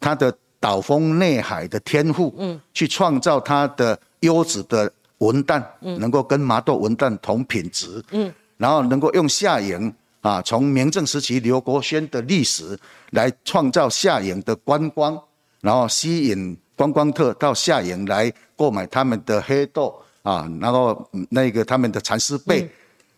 [0.00, 2.34] 它的岛风内海的天赋，
[2.72, 4.92] 去创造它的优质的。
[5.18, 9.90] 文旦能够跟麻豆文旦同品质，嗯，然后能够用夏营
[10.24, 12.78] 啊，从明正时期刘国轩的历史
[13.10, 15.22] 来创造下营的观光，
[15.60, 22.66] 然后吸引观光客到下营来购买他们的黑豆啊，然后那个他们的蚕丝被，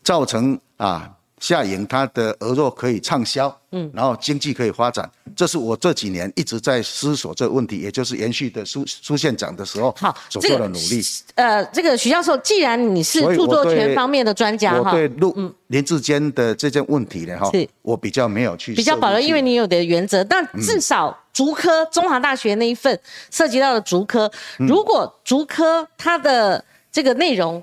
[0.03, 1.15] 造成啊。
[1.40, 11.03] 夏营它的鹅肉可以畅销，嗯，然后经济可以发展，这是我这几年一直在思索这个问题，也就是延续的苏苏县长的时候好所做的努力。
[11.35, 17.68] 呃，这个徐教授，既然你是著作权方面的专家哈，我对陆林志坚的这件问题呢哈，是。
[17.83, 22.99] 我比较没有去比较保留，因为你有的原则，但至少竹科中华大学那一份
[23.31, 27.62] 涉及到的竹科，如果竹科它的这个内容，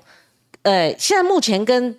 [0.62, 1.94] 呃，现在目前跟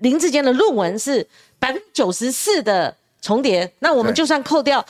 [0.00, 1.26] 林志坚的论文是
[1.58, 4.84] 百分之九十四的重叠，那我们就算扣掉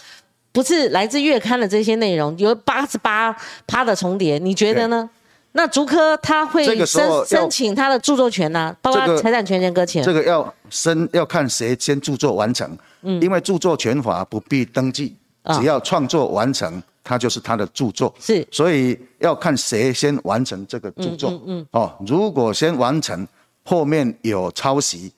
[0.53, 5.09] 不是来自月刊的这些内容，有八十八趴的重叠，你觉得呢？
[5.53, 8.77] 那竹科他会申申请他的著作权呢？
[8.83, 10.03] 包括财产权人搁浅。
[10.03, 15.17] 这个要申要看谁先著作完成，嗯，因为著作权法不必登记，
[15.55, 18.13] 只要创作完成，它就是他的著作。
[18.19, 21.31] 是，所以要看谁先完成这个著作。
[21.31, 21.67] 嗯嗯。
[21.71, 23.27] 哦，如果先完成。
[23.65, 25.13] 后面有抄袭，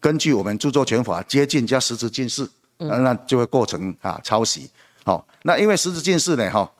[0.00, 4.70] 根据我们著作权法接近加实质近似，那就会构成啊抄袭。
[5.04, 6.70] 好，那因为实质近似呢，哈，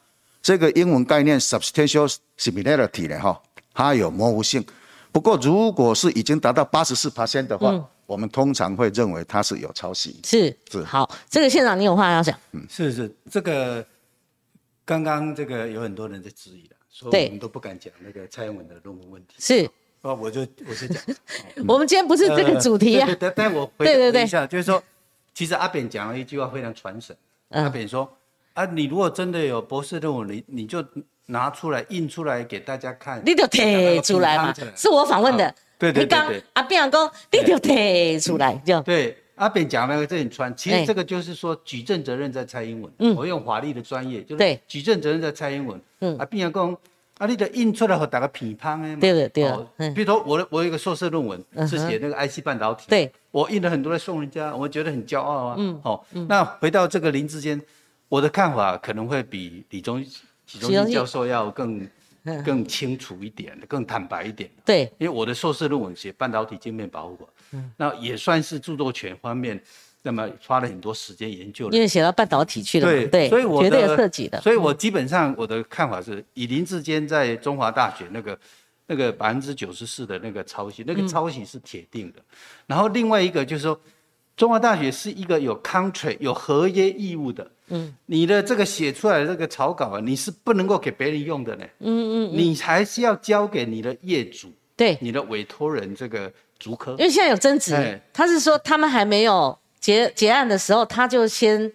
[0.40, 3.40] 这个英文概念 substantial similarity 呢，哈，
[3.72, 4.64] 它有模糊性。
[5.12, 7.74] 不过如果是已经达到八十四 percent 的话，
[8.06, 10.20] 我们通常会认为它是有抄袭。
[10.24, 12.38] 是是好，这个县长你有话要讲？
[12.52, 13.84] 嗯，是是，这个
[14.84, 19.34] 刚刚这个有很多人在质疑的，所以我们都不敢讲那个蔡英文的论文问题。
[19.38, 19.70] 是。
[20.02, 21.02] 哦，我就我就讲，
[21.68, 23.08] 我们今天不是这个主题啊。
[23.20, 24.82] 但但我回回一下，就是说，
[25.34, 27.14] 其实阿扁讲了一句话非常传神。
[27.50, 28.10] 阿扁说
[28.54, 30.82] ：“啊，你如果真的有博士论文，你你就
[31.26, 35.54] 拿出来印出来给大家看。”你就贴出来嘛，是我访问的。
[35.78, 36.42] 对对对。
[36.54, 38.80] 阿扁讲，你就贴出来就。
[38.80, 42.90] 对，阿扁讲了这很传，其实这个就是说举证责任在蔡英文。
[43.00, 43.14] 嗯。
[43.14, 45.78] 我用法律的专业，就是举证责任在蔡英文。
[46.00, 46.16] 嗯。
[46.16, 46.76] 阿扁讲。
[47.20, 48.96] 啊，你得印出来和大家评判哎。
[48.96, 49.90] 对的，对的。
[49.94, 52.86] 比如说，我的我有一个硕士论文是写那个 IC 半导体。
[52.88, 53.12] 对。
[53.30, 55.54] 我印了很多来送人家，我觉得很骄傲啊。
[55.58, 55.78] 嗯。
[55.84, 57.60] 好，那回到这个林之间，
[58.08, 61.86] 我的看法可能会比李宗李宗义教授要更
[62.42, 64.48] 更清楚一点，更坦白一点。
[64.64, 64.90] 对。
[64.96, 69.62] 因为我的硕士论文写半导体镜面保护法，那也算是著作权方面。
[70.02, 74.40] 那么花了很多时间研究，因为写到半导体去了，对对，所以我绝对有涉及的。
[74.40, 78.38] 所以我基本上我的看法是，以林志坚在中华大学那个
[78.86, 82.18] 那个百分之九十四的那个抄袭，那个抄袭是铁定的。
[82.66, 83.78] 然后另外一个就是说，
[84.38, 99.59] 中华大学是一个有 contract 有合约义务的，嗯，你的这个写出来的这个草稿啊，你是不能够给别人用的呢，嗯嗯，你还是要交给你的业主，对，你的委托人这个竹科，因为现在有争执，他是说他们还没有。
[99.80, 101.72] 结结案的时候，他就先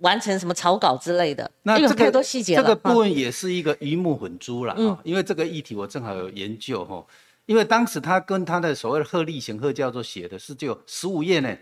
[0.00, 2.62] 完成什么草稿之类的，那这个太多细节了。
[2.62, 7.02] 这个部分也是一个鱼目混珠了啊，因为这个议题我正好有研究哈。
[7.46, 11.56] 因为当时他跟他的所谓的贺立行贺教授写的是只有十五页呢，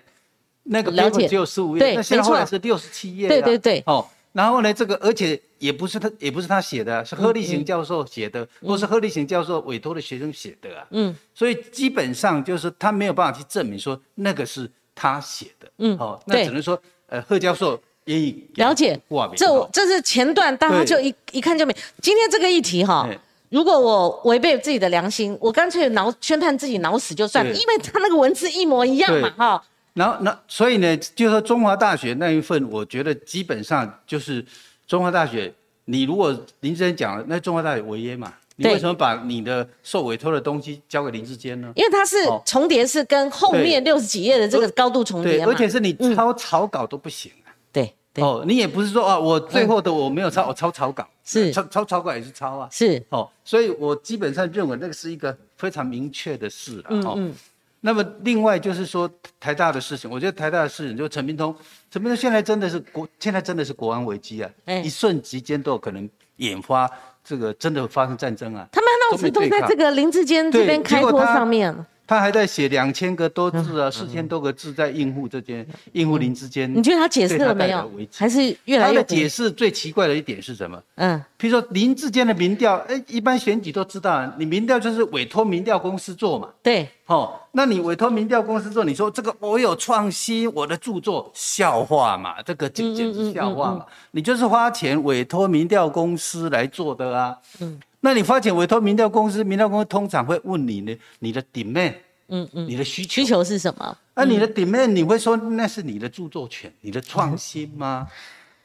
[0.63, 3.29] 那个了解只有十五页，那现在后来是六十七页。
[3.29, 3.83] 对对对。
[3.87, 10.87] 哦，然后呢，这个而且也不是他也不是他写的，是贺立行教授写的，或是贺立行教授委托的学生写的啊。
[10.91, 11.15] 嗯。
[11.35, 14.69] 所以基本上就是他没有办法去证明说那个是。
[14.95, 18.99] 他写的，嗯，哦，那只能说，呃，贺教授愿意了解。
[19.37, 21.75] 这我哦这是前段，大家就一一看就没。
[22.01, 23.19] 今天这个议题哈哎，
[23.51, 29.31] 如果我违背自己的良心，我干脆脑宣判自己脑死就算了，因为他那个文字一模一样嘛对。
[29.39, 29.65] 哈。
[29.95, 34.45] 然后那所以呢，就是说中华大学那一份，我觉得基本上就是
[34.87, 35.53] 中华大学，
[35.85, 38.73] 你如果林志坚讲了，那中华大学违约嘛，你对。
[38.73, 41.73] 为什么把你的受委托的东西交给林志坚呢？
[41.75, 42.43] 因为它是哦。
[42.45, 45.53] 重叠，是跟后面六十几页的这个高度重对，叠嘛。
[45.53, 47.51] 而且是你抄草稿都不行啊。
[47.73, 48.23] 对对。
[48.23, 51.53] 哦，你也不是说啊，我最后的我没有抄，我抄草稿，是。
[51.53, 52.69] 抄抄草稿也是抄啊。
[52.71, 56.85] 是，哦，所以我基本上认为那个是一个非常明确的事了。
[56.91, 57.35] 哦，嗯嗯，
[57.81, 61.55] 那么另外就是说台大的事情，我觉得台大的事情，就陈明通，
[61.91, 64.81] 陈明通现在真的是国，现在真的是国安危机啊，哎。
[64.81, 66.91] 一瞬之间都有可能引发
[67.25, 68.67] 这个真的发生战争啊。
[68.71, 71.75] 他们闹子都在这个林志坚这边开脱上面。
[72.07, 76.71] 他还在写两千个多字啊，四千多个字在应付这件应付林之间。
[76.73, 80.83] 嗯你觉得他解释了没有还是越来越他的解释最奇怪的一点是什么？
[80.97, 86.49] 嗯，譬如说林志坚的民调，哎，一般选举都知道啊，你民调就是委托民调公司做嘛。
[86.63, 92.43] 对，哦，那你委托民调公司做，你说这个我有创新，我的著作笑话嘛？
[92.43, 93.87] 这个简简直笑话嘛？
[94.11, 97.37] 你就是花钱委托民调公司来做的啊。
[97.61, 101.95] 嗯，那你花钱委托民调公司，民调公司通常会问你呢，你的 demand，
[102.29, 103.23] 嗯嗯，你的需求。
[103.23, 103.97] 需求是什么？
[104.13, 108.07] 啊，你的 demand 你会说那是你的著作权，你的创新吗？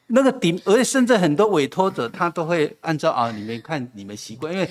[0.08, 4.70] 那个 d 而且甚至很多委托者他都会按照啊，你们看你们习惯，因为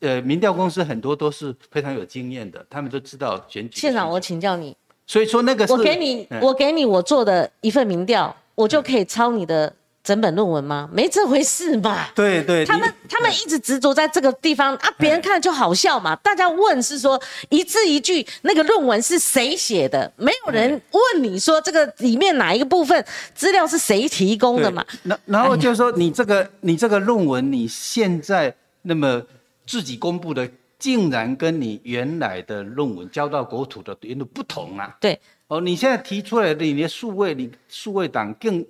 [0.00, 4.74] 呃，民调公司很多都是非常有经验的，他们都知道选举的县长，我请教你，
[5.06, 6.40] 所以说那个是我给你，嗯。
[6.40, 9.70] 我给你我做的一份民调，我就可以抄你的
[10.08, 10.88] 整本论文吗？
[10.90, 12.06] 没这回事嘛。
[12.14, 16.16] 对对，他们他们一直执着在这个地方啊，别人看了就好笑嘛。
[16.16, 23.04] 大家问是说一字一句那个论文是谁写的，没有人问你说这个里面哪一个部分
[23.34, 24.82] 资料是谁提供的嘛？
[25.02, 29.22] 然然后就是说你这个你这个论文你现在那么
[29.66, 30.48] 自己公布的，
[30.78, 34.96] 竟然跟你原来的论文交到国土的原路不同啊。
[34.98, 38.64] 对，哦，你现在提出来的你的数位，你数位档更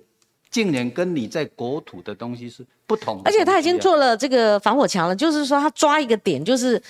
[0.51, 6.81] 竟然跟你在国土的东西是不同的啊、而且他已经做了这个防火墙了，就是说他抓一个点，就是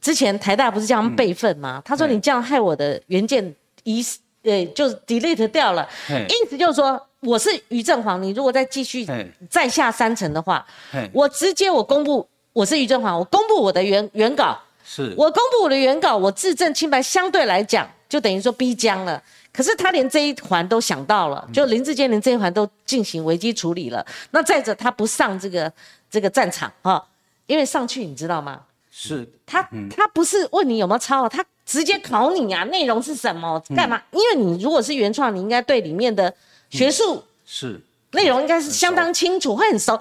[0.00, 1.82] 之前台大不是叫他们备份吗？
[1.84, 4.04] 他说你这样害我的原件遗
[4.42, 6.24] 呃就 delete 掉了，嘿。
[6.28, 9.04] 意思就是说我是于正煌，你如果再继续
[9.50, 10.64] 再下三层的话，
[11.12, 15.12] 我直接我公布我是于正煌，我公布我的原原稿，是。
[15.16, 19.20] 我公布我的原稿，我自证清白，相对来讲就等于说逼僵了。
[19.58, 24.06] 可是他连这一环都想到了，就林志坚连这一环都进行危机处理了。
[24.30, 25.72] 那再者，他不上这个
[26.08, 27.04] 这个战场哈、
[27.48, 28.60] 因为上去你知道吗？
[28.92, 34.00] 是他他不是问你有没有抄啊，他直接考你啊，内容是什么，干嘛？
[34.12, 36.32] 因为你如果是原创，你应该对里面的
[36.70, 37.80] 学术是
[38.12, 39.98] 内容应该是相当清楚，会很熟。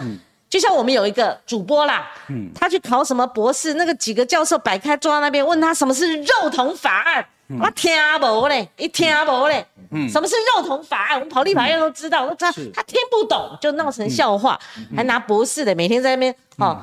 [0.47, 2.11] 就像我们有一个主播啦，
[2.53, 7.27] 他去考什么博士，那个几个教授摆开坐在那边，问他什么是肉童法案，
[7.61, 7.91] 我听
[8.21, 9.65] 无嘞，一听无嘞，
[10.09, 11.15] 什么是肉童法案？
[11.15, 14.59] 我们跑立法院都知道，我都知道他听不懂，就闹成笑话，
[14.95, 16.77] 还拿博士的每天在那边哦。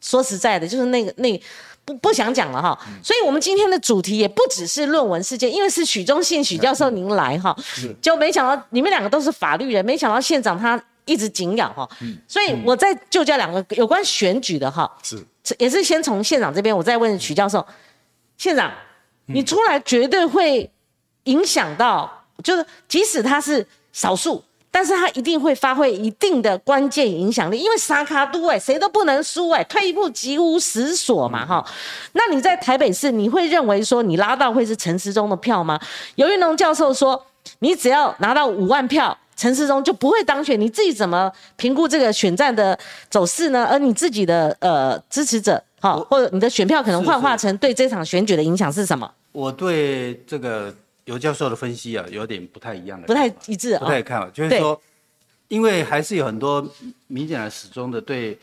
[0.00, 1.44] 说实在的，就是那个那個
[1.84, 2.78] 不不想讲了哈。
[3.02, 7.54] 所以我们今天的主题也不只是论文事件，因为是许忠信许教授您来哈，
[8.00, 11.88] 就没想到你们两个都是法律人，没想到县长他一直敬仰哈。
[12.28, 15.26] 所以我再就教两个有关选举的哈，是。
[15.58, 17.64] 也是先从县长这边，我再问许教授，
[18.36, 18.70] 县长，
[19.26, 20.70] 你出来绝对会
[21.24, 24.42] 影响到，就是即使他是少数。
[24.68, 31.66] 但是他一定会发挥一定的关键影响力，因为沙卡都哎，谁都不能输哎，退一步即无死所嘛哈。
[32.12, 35.80] 那你在台北市，你会认为说你拉到会是陈时中的票吗？
[36.16, 37.24] 尤玉龙教授说，
[37.60, 40.60] 你只要拿到五万票，陈时中就不会当选。
[40.60, 43.66] 你自己怎么评估这个选战的走势呢？
[43.70, 49.08] 而你自己的呃支持者哈，或者你的选票可能幻化成对这场选举的影响是什么？
[49.30, 50.74] 我对这个
[51.04, 54.80] 尤教授的分析啊，有点不太一样的不太一致啊、不太看法，就是说，
[55.48, 56.66] 因为还是有很多
[57.06, 58.36] 民进党始终的对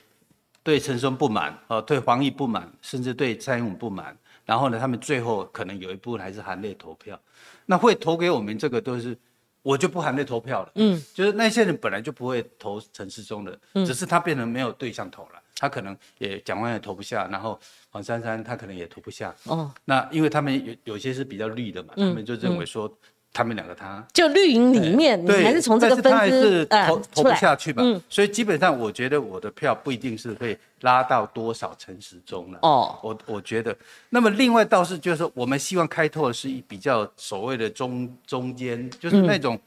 [0.64, 4.16] 对陈松不满，哦，对黄毅不满，甚至对蔡英文不满，
[4.46, 7.20] 然后呢，他们最后可能有一部分还是含泪投票，
[7.66, 9.18] 那会投给我们这个都是。
[9.64, 22.92] 我就不含泪投票了，嗯，就是那些人本来就不会投陈世忠的，只是他变成没有对象投了，他可能也蒋万也投不下，然后黄珊珊他可能也投不下，哦，那因为他们有有些是比较绿的嘛，他们就认为说
[23.32, 27.84] 他们两个他就绿营里面，你还是从这个分支呃投投不下去嘛。
[28.10, 32.60] 所以基本上我觉得我的票不一定是会拉到多少陈时中了。
[32.62, 33.76] 哦，我我觉得，
[34.10, 39.60] 那么另外倒是就是说，我们希望开拓的是比较所谓的中中间，就是那种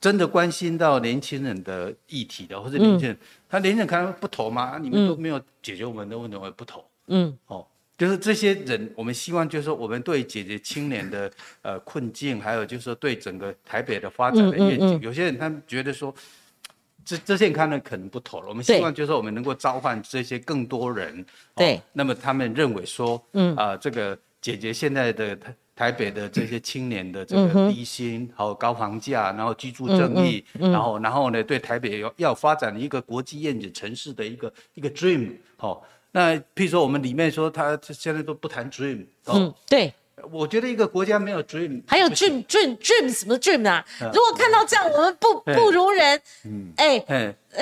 [0.00, 3.18] 真的关心到年轻人的议题的，或者年轻人
[3.48, 6.84] 他年轻人可能不投吗，你们都没有解决我们的问题，我也不投。
[7.08, 7.66] 嗯，哦。
[7.98, 11.32] 就是这些人，我们希望就是说，我们对解决青年的
[11.62, 16.14] 呃困境，还有就是说对整个台北的发展的愿景，有些人他们觉得说，
[17.06, 18.48] 这这些看呢可能不投了。
[18.48, 21.24] 我们希望就是说，我们能够召唤这些更多人。
[21.54, 21.80] 对。
[21.94, 25.34] 那么他们认为说，嗯啊，这个解决现在的
[25.76, 35.86] 台台北的这些青年的这个低薪，还有高房价，然后居住正义，然后然后呢，对台北要要发展一个国际愿景城市的一个一个 dream，好。
[36.12, 39.92] 那譬如说，我们里面说他现在都不谈 dream，嗯，对，
[40.32, 43.84] 我觉得一个国家没有 dream，还有 dream，dream，dream 什么 dream 啊？
[44.00, 46.98] 如果看到这样，我们不不如人，嗯，哎，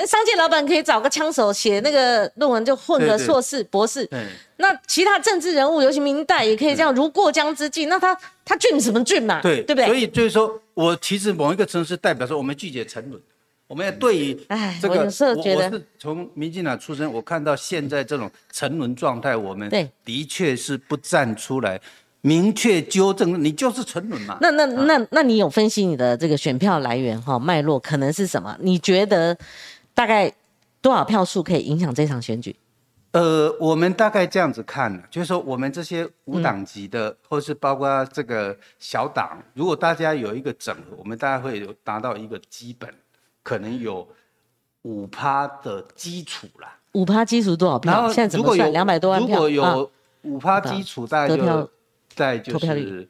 [0.07, 4.09] 商界老板可以找个枪手写那个论文，就混个硕士、博士。
[4.57, 7.87] 那其他政治人物，尤其明代，也可以这样如过江之鲫。
[7.87, 9.41] 那他他 dream 什么 dream 啊？
[9.41, 9.85] 对，对不对？
[9.85, 13.21] 所以就是说我其实某一个城市代表说，我们拒绝沉沦。
[13.67, 14.33] 我们要对于
[14.79, 19.69] 这个，我我是从民进党出身，我看到现在这种沉沦状态，我们
[20.05, 21.81] 的确是不站出来
[22.25, 24.37] 明确纠正，你就是沉沦嘛。
[24.41, 28.57] 那那那那你有分析你的这个选票来源哈脉络可能是什么？
[28.59, 29.37] 你觉得
[29.93, 30.33] 大概
[30.81, 32.55] 多少票数可以影响这场选举？
[33.11, 42.89] 呃，我们大概这样子看，就是说我们这些无党籍的，或是包括这个小党，如果大家有一个整合，我们大概会有达到一个基本。
[43.43, 44.07] 可能有
[44.81, 48.07] 五趴的基础啦，五趴基础多少票？
[48.11, 48.71] 现在怎么算？
[48.71, 49.35] 两百多万票。
[49.35, 49.91] 如果有
[50.23, 51.69] 五趴基础，大概就
[52.15, 53.07] 在就是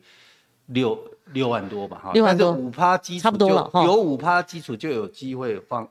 [0.68, 0.98] 六
[1.34, 2.12] 六万多吧，哈。
[2.14, 2.52] 六万多。
[2.52, 5.88] 五趴基础差不多了，有五趴基础就有机会放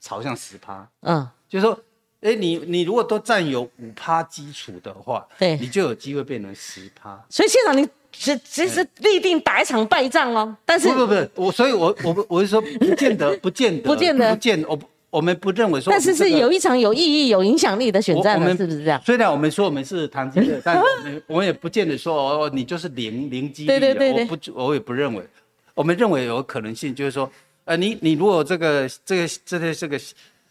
[0.00, 0.88] 朝向十趴。
[1.00, 1.78] 嗯，就是说，
[2.20, 7.24] 哎，你你如果都占有五趴基础的话，对，你就有机会变成十趴。
[7.30, 7.88] 所以现场你。
[8.18, 14.80] 其其实立定打一场败仗哦，但是不不不，我所以，我我我是说，不见得，不见得，不见得，不见，我
[15.16, 19.00] 我们不认为说，但是是有一场有意义、有影响力的选战，是不是这样？
[19.02, 25.24] 虽然我们说我们是唐吉的， 但我们我们也不见得说哦，你就是零零基对对对对，我不我也不认为，
[25.72, 27.30] 我们认为有可能性，就是说，
[27.64, 29.98] 呃，你你如果这个这个这些这个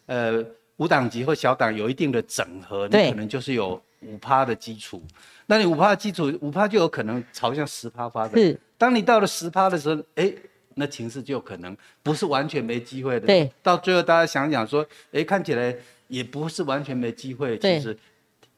[0.07, 0.43] 呃
[0.77, 4.99] 无党籍或小党有一定的整合，你可能就是有五趴的基础。
[5.45, 8.35] 那你五趴基础，五趴就有可能朝向十趴发展。
[8.35, 10.33] 是，当你到了十趴的时候，哎，
[10.75, 13.27] 那情势就可能不是完全没机会的。
[13.27, 15.75] 对，到最后大家想想说，哎，看起来
[16.07, 17.57] 也不是完全没机会。
[17.57, 17.97] 其实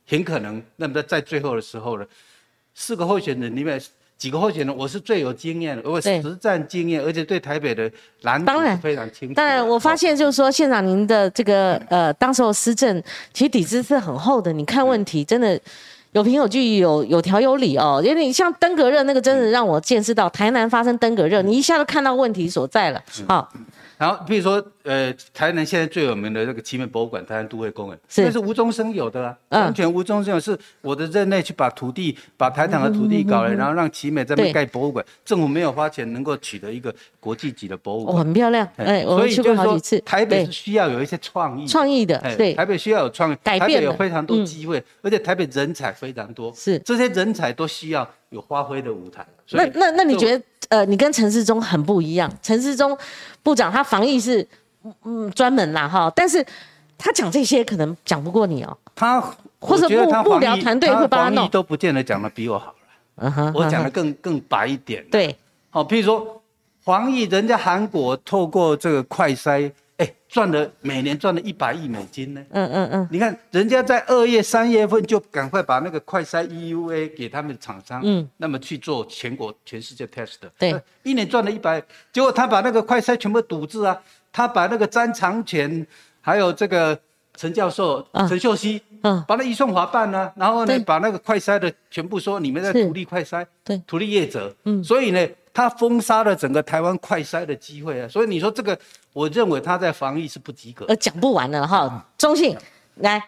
[0.05, 0.61] 很可能。
[0.75, 2.05] 那么在在最后的时候呢，
[2.75, 3.81] 四个候选人里面
[4.17, 7.91] 几个候选人，我是最有经验的，我实战经验，而且对台北的
[8.21, 8.51] 蓝图
[8.81, 9.35] 非常清楚。
[9.35, 13.01] 当然，我发现就是说，现场您的这个呃，当时候施政
[13.33, 15.59] 其实底子是很厚的，你看问题真的。
[16.11, 18.01] 有凭有据，有有条有理哦。
[18.03, 23.01] 因为你像登革热那个，真的让我见识到台南发生登革热，你一下就看到问题所在了。
[23.27, 23.49] 好。
[23.97, 38.67] 然后，比如说，呃，台南现在最有名的那个奇美博物馆，台南都会公园，那是无中生有的啊，完全无中生有，是我的任内去把土地，把台糖的土地搞了，然后让奇美在那边盖博物馆，政府没有花钱，能够取得一个国际级的博物馆，很漂亮。
[38.75, 39.99] 哎，我去过好几次。
[40.01, 46.77] 台北是需要有一些创意，创意的，对，台北需要有创意，改变台北有非常多机会，而且台北人才非常多，是。
[46.79, 49.25] 这些人才都需要有发挥的舞台。
[49.51, 52.97] 那那那你觉得，呃，你跟陈世忠很不一样，陈世忠
[53.43, 54.47] 部长他防疫是。
[55.03, 56.45] 嗯，专门啦哈，但是
[56.97, 58.77] 他讲这些可能讲不过你哦。
[58.95, 59.19] 他
[59.59, 62.77] 或者幕幕僚团队会帮他弄，都不见得讲的比我好了。
[63.15, 65.05] 嗯哼，我讲的更更白一点。
[65.11, 65.35] 对，
[65.71, 66.41] 好，譬如说
[66.85, 72.43] 黄奕，人家韩国透过这个快筛，哎，赚了每年赚了一百亿美金呢。
[72.51, 81.83] 嗯嗯嗯，你看人家在二月、三月份就赶快把那个快筛 EUA 给他们厂商，嗯，那么去做全国、全世界 test 对，一年赚了一百，
[82.13, 83.99] 结果他把那个快筛全部堵住啊。
[84.29, 85.87] 他把那个詹长全，
[86.21, 86.99] 还有这个
[87.35, 98.77] 陈教授陈秀熙，嗯，把那移送法办呢，然后呢，把那个快筛的全部说你们在土地快筛，对，土地业者，嗯，所以呢，他封杀了整个台湾快筛的机会啊，所以你说这个，
[99.17, 100.85] 我认为他在防疫是不及格。
[100.85, 102.55] 呃，讲不完了哈，中信
[102.97, 103.19] 来，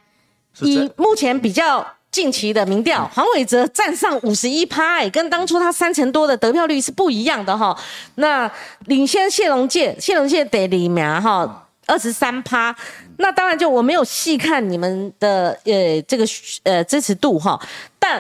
[0.61, 1.85] 以目前比较。
[2.11, 7.79] 近期的民调，黄伟哲站上五十一趴，哎，跟当初他三成多的得票率是不一样的哈。
[8.15, 8.51] 那
[8.87, 12.75] 领先谢龙介，谢龙介得里面哈二十三趴。
[13.17, 16.25] 那当然就我没有细看你们的呃这个
[16.63, 17.61] 呃支持度哈，
[17.99, 18.19] 但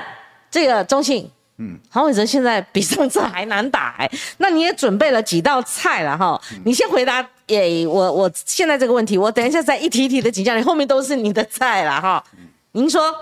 [0.51, 4.07] 这个中信嗯，黄伟哲现在比上次还难打哎。
[4.37, 6.39] 那你也准备了几道菜了哈？
[6.63, 12.23] 你先回答诶，我我现在这个问题，我等一下再一题一题的请教你，后面都是你的菜了哈。
[12.71, 13.13] 您说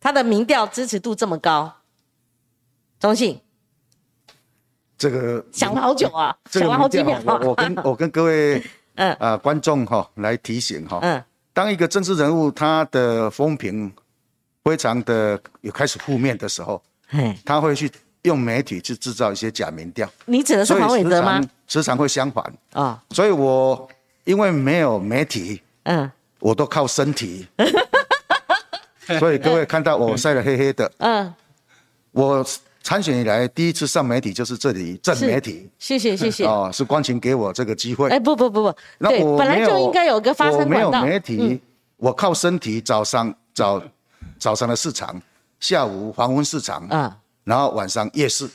[0.00, 1.72] 他的民调支持度这么高，
[2.98, 3.40] 中信。
[4.96, 7.20] 这个想了好久啊，想了好几秒。
[7.24, 8.62] 我我跟 我跟各位
[8.96, 13.90] 嗯啊观众哈来提醒哈，嗯，当一个政治人物他的风评
[14.62, 16.80] 非常的有开始负面的时候，
[17.44, 17.90] 他会去
[18.22, 20.06] 用媒体去制造一些假民调。
[20.26, 21.40] 你指的是黄伟德吗？
[21.70, 22.44] 时常会相反。
[22.74, 23.88] 啊，所以我
[24.24, 27.46] 因为没有媒体，嗯，我都靠身体，
[29.18, 31.34] 所以各位看到我晒得黑黑的，嗯，
[32.12, 32.44] 我。
[32.82, 38.08] 参选以来第一次上媒体就是这里正媒体，谢谢谢谢哦，是光晴给我这个机会。
[38.08, 40.86] 哎不不不不，那我本来就应该有个发声管道。
[40.86, 41.60] 我没有媒体，
[41.98, 43.80] 我靠身体，早上早
[44.38, 45.20] 早上的市场，
[45.60, 47.14] 下午黄昏市场，啊，
[47.44, 48.48] 然后晚上夜市，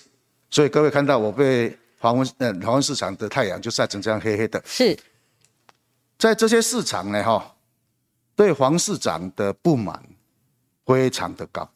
[0.49, 4.62] 所以各位看到我被黄昏呃黄昏市场的太阳就晒成这样黑黑的。
[4.66, 4.97] 是，
[6.18, 7.56] 在这些市场呢哈，
[8.36, 10.01] 对黄市长的不满
[10.86, 11.68] 非常的高，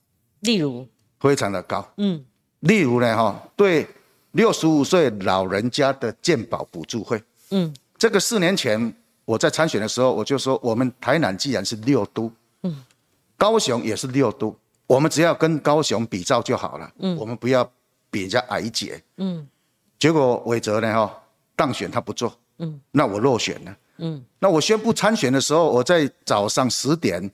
[0.42, 0.88] 例如？
[1.20, 2.24] 非常的高，嗯。
[2.62, 3.88] 例如呢，哈，对
[4.32, 12.30] 六十五岁老人家的健保补助会，嗯，这个四年前我在参选的时候，我就说，我们台南既然是六都，
[12.64, 12.84] 嗯，
[13.38, 14.54] 高雄也是六都，
[14.88, 17.64] 我们只要跟高雄比照就好了，嗯，我们不要
[18.12, 19.48] 比人家矮一截，嗯，
[20.00, 21.22] 结果韦哲呢，哈，
[21.56, 27.30] 当选他不做，嗯，那我落选了，嗯，那我宣布参选的时候，我在早上十点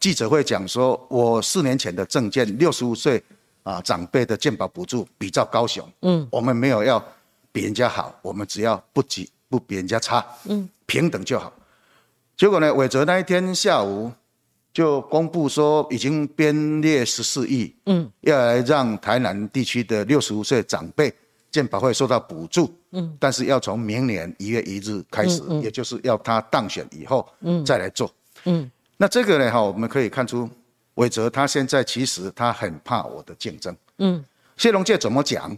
[0.00, 3.22] 记者会讲说，我四年前的证件六十五岁。
[3.66, 7.04] 啊，长辈的健保补助比较高雄，嗯，我们没有要
[7.50, 11.52] 比人家好，我们只要不急不比人家差，嗯，平等就好。
[12.36, 14.12] 结果呢，韦哲那一天下午
[14.72, 21.12] 就公布说，已经编列十四亿，嗯，要来让台南地区的六十五岁长辈
[21.56, 28.12] 健保会受到补助，嗯，但是要从明年一月一日开始，也就是要他当选以后，嗯，再来做，
[28.44, 30.48] 嗯，那这个呢，哈，我们可以看出。
[30.96, 33.76] 伟哲他现在其实他很怕我的竞争。
[33.98, 34.24] 嗯，
[34.56, 35.56] 谢龙介怎么讲，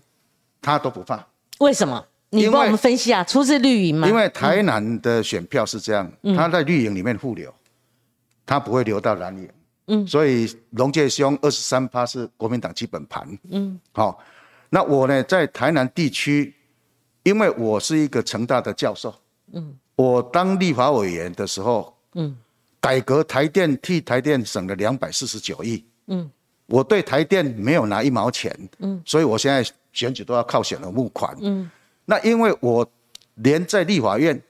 [0.61, 1.24] 他都不怕。
[1.59, 2.05] 为什么？
[2.30, 4.09] 你帮我们分析啊，出自绿营吗？
[4.09, 7.55] 因为台南的选票是这样，他在绿营里面互流，
[8.44, 9.49] 他不会流到蓝营。
[9.86, 13.38] 嗯，所以龙介兄二十三趴是国民党基本盘。
[13.51, 14.18] 嗯，好，
[14.70, 16.54] 那我呢在台南地区，
[17.22, 19.14] 因为我是一个成大的教授。
[19.52, 21.96] 嗯，我当立法委员的时候。
[22.14, 22.36] 嗯。
[22.80, 26.30] 改革台电替台电省了两百四十九亿，嗯，
[26.66, 31.68] 我对台电没有拿一毛钱，嗯，所以我现在选举都要靠选的募款，嗯，
[32.04, 32.88] 那因为我
[33.34, 34.40] 连在立法院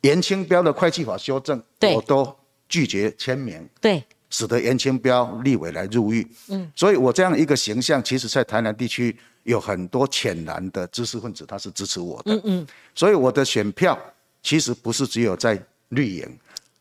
[0.00, 1.62] 严清标的会计法修正，
[1.94, 2.34] 我都
[2.70, 4.02] 拒绝签名，对，
[4.34, 12.66] 使得严清标立委来入狱，嗯，所以我这样一个形象，其实在台南地区有很多浅蓝的知识分子，他是支持我的，嗯嗯，
[12.96, 13.96] 所以我的选票
[14.42, 15.56] 其实不是只有在
[15.90, 16.28] 绿营。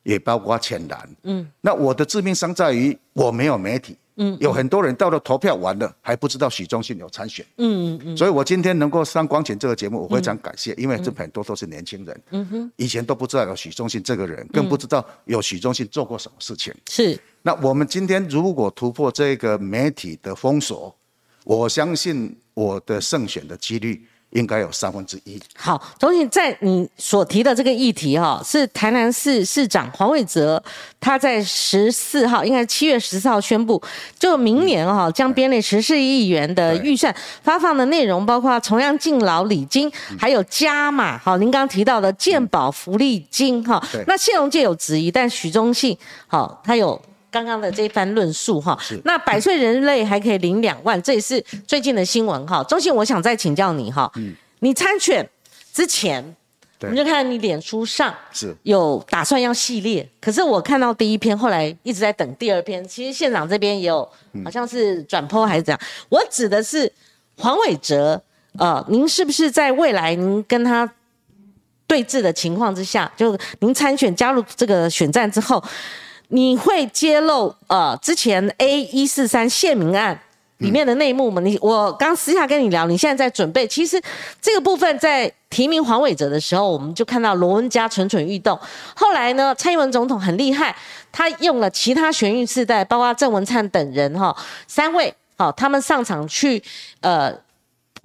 [0.02, 17.20] 也包括浅蓝，嗯，那我的致命伤在于我没有媒体，嗯，有很多人到了投票完了还不知道许忠信有参选，嗯嗯嗯，所以我今天能够上光前这个节目，我非常感谢，因为这很多都是年轻人，嗯哼，以前都不知道有许忠信这个人，更不知道有许忠信做过什么事情，是。
[17.42, 20.96] 那我们今天如果突破这个媒体的封锁，
[21.44, 24.06] 我相信我的胜选的几率。
[24.34, 25.40] 应该有三分之一。
[25.56, 30.62] 好，总体在你所提的这个议题哈，是台南市市长黄伟哲，
[31.00, 33.82] 他在十四号，应该是七月十四号宣布，
[34.20, 43.82] 就明年哈将编列十四亿元的预算发放的内容，包括重阳敬老礼金，还有加码哈，您刚刚提到的健保福利金哈。
[44.08, 47.02] 那谢龙介有质疑，但许忠信好，他有。
[47.34, 52.64] 刚刚的这番论述哈，那百岁人类还可以领两万，这也是最近的新闻哈。
[52.66, 54.12] 中信，我想再请教你哈，
[54.60, 55.28] 你参选
[55.74, 56.24] 之前，
[56.82, 62.88] 我们就看你脸书上是有打算要系列，可是我看到第一篇，后来一直在等第二篇。
[62.88, 64.08] 其实县长这边也有，
[64.46, 65.82] 好像是转播还是怎样？
[66.10, 66.92] 我指的是
[67.40, 68.22] 黄伟哲，
[68.60, 70.88] 呃，您是不是在未来您跟他
[71.88, 75.64] 对峙的情况之下，就您参选加入这个选战之后？
[76.34, 80.20] 你会揭露呃之前 A 一四三县民案
[80.58, 81.40] 里面的内幕吗？
[81.40, 83.68] 你我刚私下跟你聊，你现在在准备。
[83.68, 84.02] 其实
[84.42, 88.60] 这个部分在提名黄伟哲的时候，我们就看到罗文嘉蠢蠢欲动。
[88.96, 90.76] 后来呢，蔡英文总统很厉害，
[91.12, 94.36] 他用了其他玄运世代，包括郑文灿等人哈，
[94.68, 96.64] 三位好，他们上场去
[97.02, 97.32] 呃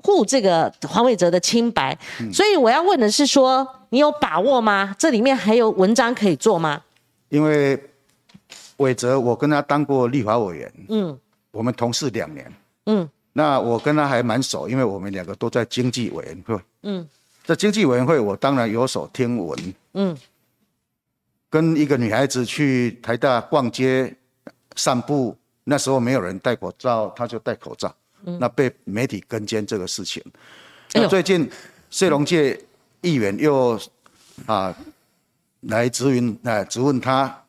[0.02, 1.96] 护这个黄伟哲的清白。
[2.30, 4.94] 所以我要问的是说，你有把握吗？
[4.98, 6.82] 这里面还有文章可以做吗？
[7.30, 7.80] 因为。
[8.78, 11.18] 伟哲，我跟他当过立法委员，嗯，
[11.52, 12.52] 我们同事两年，
[12.86, 16.60] 嗯，那我跟他还蛮熟，因为我们两个都在经济委员会。
[16.82, 17.08] 嗯，
[17.44, 19.74] 在经济委员会，我当然有所听闻。
[19.94, 20.16] 嗯，
[21.50, 24.14] 跟一个女孩子去台大逛街、
[24.76, 27.94] 散步，那时候没有人戴口罩，他就戴口罩。
[28.24, 30.22] 嗯，那被媒体跟监这个事情。
[30.94, 31.48] 那最近，
[31.90, 32.58] 谢龙界
[33.00, 33.78] 议员又
[34.46, 34.74] 啊
[35.60, 37.44] 来质询，啊质问他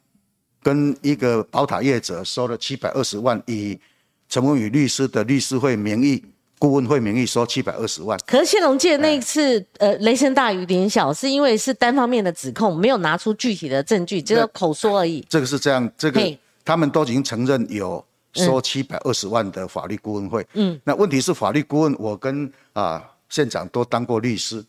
[0.61, 3.79] 跟一个宝塔业者收了七百二十万，以
[4.27, 6.23] 陈文宇律师的律师会名义。
[6.61, 15.25] 顾问会名义收七百二十万，可是谢龙介那一次，呃，雷声大雨点小，是因为是单方面的指控，没有拿出具体的证据，只有口说而已。
[15.29, 16.21] 这个是这样，这个
[16.65, 18.03] 他们都已经承认有
[18.33, 20.45] 收七百二十万的法律顾问会。
[20.55, 24.61] 嗯，那问题是法律顾问，我跟啊县长都当过律师，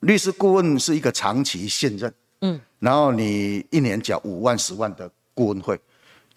[0.00, 2.12] 律师顾问是一个长期信任。
[2.40, 5.08] 嗯，然后你一年缴五万十万的
[5.40, 5.80] 顾问费，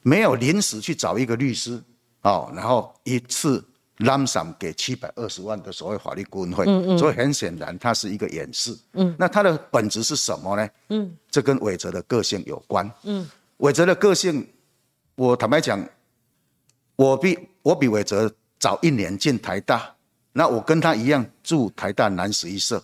[0.01, 1.81] 没有临时去找一个律师
[2.21, 3.61] 哦，然后一次。
[3.97, 6.65] 拉上给七百二十万的所谓法律顾问费，
[6.97, 8.75] 所以很显然它是一个掩饰。
[8.93, 10.67] 嗯，那它的本质是什么呢？
[10.89, 12.91] 嗯，这跟伟哲的个性有关。
[13.03, 14.45] 嗯，伟哲的个性，
[15.15, 15.87] 我坦白讲，
[16.95, 18.29] 我比我比伟哲
[18.59, 19.95] 早一年进台大，
[20.33, 22.83] 那我跟他一样住台大南十一社。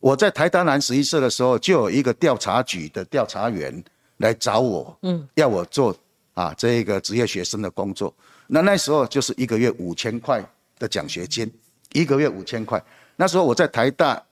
[0.00, 3.82] 我在台大南十一社的时候，就有一个调查局的调查员
[4.18, 5.94] 来找我，嗯，要我做
[6.34, 8.14] 啊这个职业学生的工作。
[8.46, 10.44] 那那时候就是一个月五千块
[10.78, 11.50] 的奖学金，
[11.92, 12.82] 一个月五千块。
[13.16, 14.22] 那时候我在台大，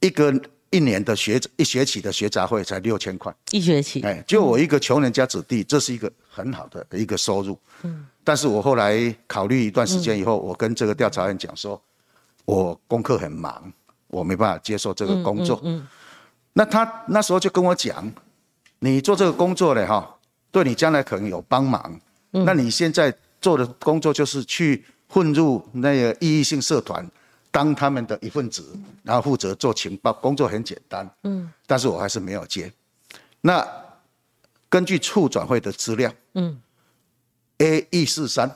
[0.00, 0.34] 一个
[0.70, 4.00] 一年的学一学期的学杂费才六千块，一学期。
[4.02, 7.58] 哎，就我一个穷人家子弟，这是一个很好的一个收入。
[7.82, 8.06] 嗯。
[8.24, 11.80] 但是我后来考虑一段时间以后，我跟这个调查员讲说，
[12.44, 13.72] 我功课很忙，
[14.08, 15.60] 我没办法接受这个工作。
[15.64, 15.86] 嗯。
[16.52, 18.10] 那他那时候就跟我讲，
[18.84, 20.18] 你做这个工作呢，哈，
[20.50, 22.00] 对你将来可能有帮忙。
[22.32, 27.08] 那你现在做的工作就是去混入那个意义性社团，
[27.52, 31.08] 当他们的一份子，然后负责做情报工作，很简单。
[31.22, 32.72] 嗯，但是我还是没有接。
[33.40, 33.64] 那
[34.68, 36.60] 根据处转会的资料，嗯
[37.58, 38.50] ，A 一四三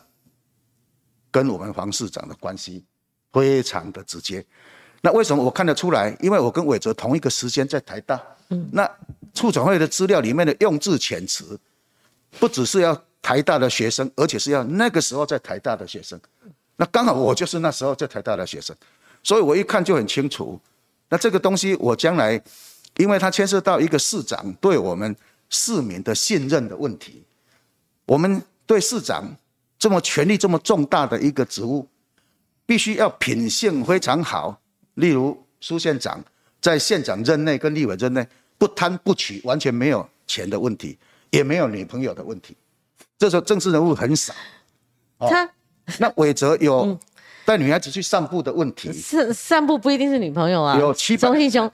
[1.31, 2.85] 跟我们黄市长的关系
[3.33, 4.45] 非常的直接。
[5.01, 6.17] 那为什么我看得出来？
[6.21, 8.21] 因为我跟伟哲同一个时间在台大。
[8.49, 8.91] 嗯，那
[9.35, 11.59] 处转会的资料里面的用字遣词，
[12.39, 13.01] 不只是要。
[13.23, 16.21] 台大的学生，而且是要那个时候在台大的学生，
[16.77, 18.77] 那刚好我就是那时候在台大的学生，
[19.21, 20.61] 所以我一看就很清楚。
[21.09, 22.41] 那这个东西我将来，
[22.99, 25.17] 因为它牵涉到一个市长对我们
[25.51, 27.25] 市民的信任的问题，
[28.05, 29.25] 我们对市长
[29.77, 31.85] 这么权力这么重大的一个职务，
[32.65, 34.61] 必须要品性非常好。
[34.97, 36.23] 例如苏县长
[36.61, 38.27] 在县长任内跟立委任内
[38.59, 40.99] 不贪不取，完全没有钱的问题，
[41.31, 42.55] 也没有女朋友的问题。
[43.19, 44.35] 这时候政治人物很少，
[45.19, 45.49] 他
[45.99, 46.99] 那伟哲有
[47.47, 50.79] 带女孩子去散步的问题，是散步不一定是女朋友啊。
[50.79, 51.71] 有七钟信雄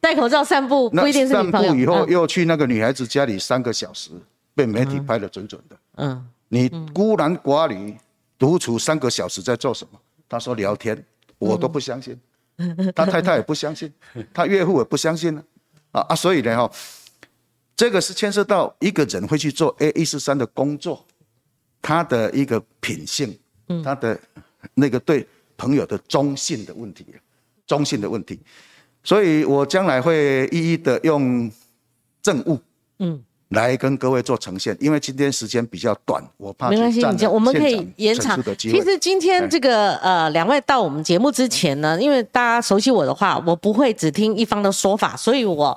[0.00, 1.68] 戴口罩散步不一定是女朋友。
[1.68, 4.10] 散步以后又去那个女孩子家里三个小时，
[4.54, 5.76] 被媒体拍得准准的。
[5.96, 7.96] 嗯，你孤男寡女
[8.38, 9.98] 独处三个小时在做什么？
[10.28, 11.04] 他说聊天，
[11.38, 12.18] 我都不相信，
[12.94, 13.92] 他太太也不相信，
[14.32, 15.42] 他岳父也不相信呢。
[15.92, 16.70] 啊啊，所以呢哈。
[17.74, 21.04] 这个是牵涉到一个人会去做 A 一四三的工作，
[21.80, 23.36] 他的一个品性，
[23.82, 24.16] 他的
[24.74, 25.26] 那个对
[25.56, 27.06] 朋友的忠信的问题，
[27.66, 28.38] 忠信的问题，
[29.02, 31.50] 所以我将来会一一的用
[32.20, 32.60] 政务，
[32.98, 33.24] 嗯。
[33.52, 38.40] 来跟各位做呈现，因为今天时间比较短，我怕没关系，你我们可以延长。
[38.56, 45.76] 其实今天这个呃，两位到我们节目之前呢，因为大家熟悉我的话，我不会只听一方的说法，所以我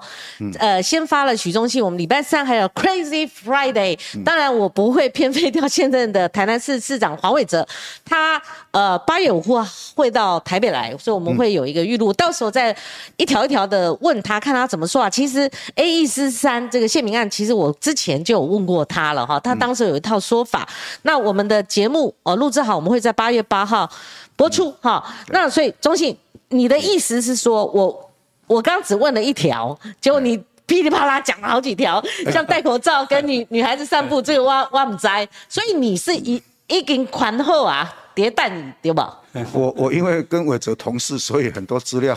[0.57, 7.67] 呃先发了许忠信，我们礼拜三还有 Crazy Friday，当然我不会偏废掉现任的台南市市长黄伟哲，
[8.05, 12.75] 他呃八月五号会到台北来，所以我们会有一个预录，到时候再
[13.17, 15.09] 一条一条的问他，看他怎么说啊。
[15.09, 17.64] 其实 A E 四三这个谢明案，其实我。
[17.65, 20.67] 我之前就有问过他了哈，他当时有一套说法。
[21.01, 23.89] 那我们的节目哦录制好，我们会在八月八号
[24.35, 25.03] 播出哈。
[25.29, 26.15] 那所以中信，
[26.49, 28.11] 你的意思是说我
[28.45, 30.37] 我刚只问了一条，结果你
[30.67, 31.99] 噼里啪啦讲了好几条，
[32.31, 35.27] 像戴口罩跟女女孩子散步，这个挖挖不摘。
[35.49, 39.19] 所以你是一一根宽厚啊，叠蛋对吧？
[39.51, 42.15] 我我因为跟伟哲同事，所以很多资料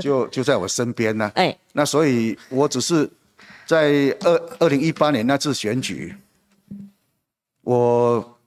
[0.00, 1.28] 就就在我身边呢。
[1.34, 3.10] 哎，那所以我只是。
[3.66, 6.14] 在二二零一八年那次选举，
[7.62, 8.38] 我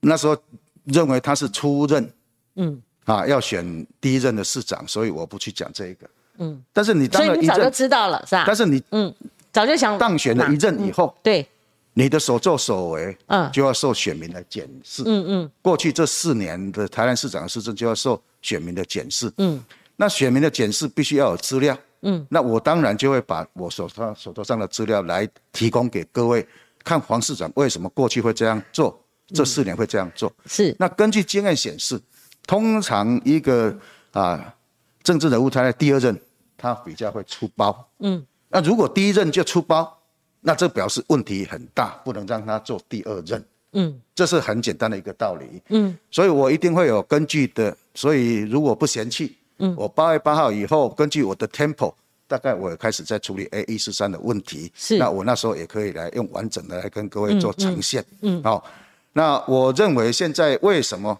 [0.00, 0.36] 那时候
[0.84, 2.12] 认为他是初任，
[2.56, 6.06] 嗯，啊，要选第一任的市长，所以我不去讲这个，
[6.38, 6.62] 嗯。
[6.74, 8.44] 但是你当了一任，早就知道了，是吧？
[8.46, 9.14] 但是你，嗯，
[9.50, 11.46] 早就想当选了一任以后，对，
[11.94, 15.02] 你的所作所为，嗯，就要受选民的检视。
[15.06, 15.50] 嗯嗯。
[15.62, 19.32] 过去这四年的台南市长的施政就要受选民的检视。
[19.38, 19.58] 嗯。
[19.96, 21.74] 那选民的检视必须要有资料。
[22.02, 22.26] 嗯。
[22.28, 26.46] 那我当然就会把我手上手头上的资料来提供给各位，
[26.84, 30.32] 看黄市长为什么过去会这样做，这四年会这样做。
[30.46, 30.74] 是。
[30.78, 32.00] 那根据经验显示，
[32.46, 33.76] 通常一个
[34.12, 34.54] 啊
[35.02, 36.18] 政治人物他在第二任，
[36.56, 37.88] 他比较会出包。
[37.98, 38.24] 嗯。
[38.48, 39.96] 那如果第一任就出包，
[40.40, 43.44] 那这表示问题很大，不能让他做第二任。
[43.72, 45.62] 嗯，这是很简单的一个道理。
[45.68, 47.76] 嗯，所以我一定会有根据的。
[47.94, 51.94] 所以如果不嫌弃，嗯，我八月八号以后，根据我的 tempo，
[52.26, 54.72] 大概我开始在处理 A 一四三的问题。
[54.74, 58.04] 是，那我那时候也可以来用完整的来跟各位做呈现。
[58.22, 58.64] 嗯，好，
[59.12, 61.18] 那我认为现在为什么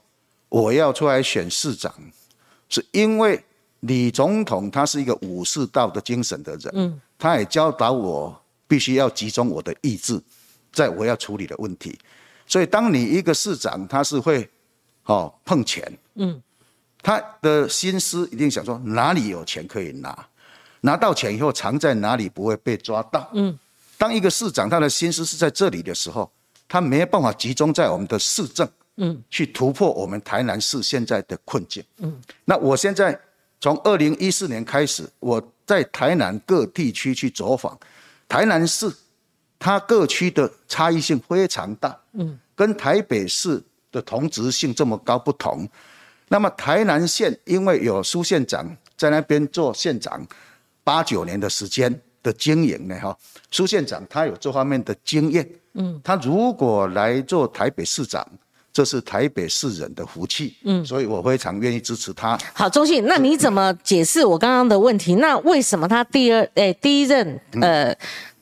[0.48, 1.94] 我要出来选市长，
[2.68, 3.42] 是因为
[3.80, 6.72] 李总统他是一个武士道的精神的人。
[6.74, 8.36] 嗯，他也教导我。
[8.70, 10.22] 必须要集中我的意志，
[10.72, 11.98] 在我要处理的问题。
[12.46, 14.48] 所以，当你一个市长，他是会，
[15.06, 16.40] 哦碰钱，嗯，
[17.02, 20.26] 他的心思一定想说哪里有钱可以拿，
[20.82, 23.58] 拿到钱以后藏在哪里不会被抓到，嗯。
[23.96, 26.30] 当一个市长他的心思是在这里的时候，
[26.68, 32.18] 他没有办法集中在我们的市政，嗯，去突破我们台南市现在的困境，嗯。
[32.44, 33.18] 那我现在
[33.60, 37.78] 从二零一四年开始，我在台南各地区去走访。
[38.26, 38.90] 台南市，
[39.58, 45.68] 它各区的差异性非常大，嗯，跟台北市的同质性这么高不同。
[46.32, 48.64] 那么台南县因为有苏县长
[48.96, 50.24] 在那边做县长
[50.84, 53.16] 八九年的时间的经营呢，哈，
[53.50, 58.24] 苏县长他有这方面的经验，嗯，他如果来做台北市长，
[58.72, 62.38] 这是台北市人的福气，嗯，所以我非常愿意支持他。
[62.54, 65.16] 好，中信，那你怎么解释我刚刚的问题？
[65.16, 67.92] 那为什么他第二诶第一任呃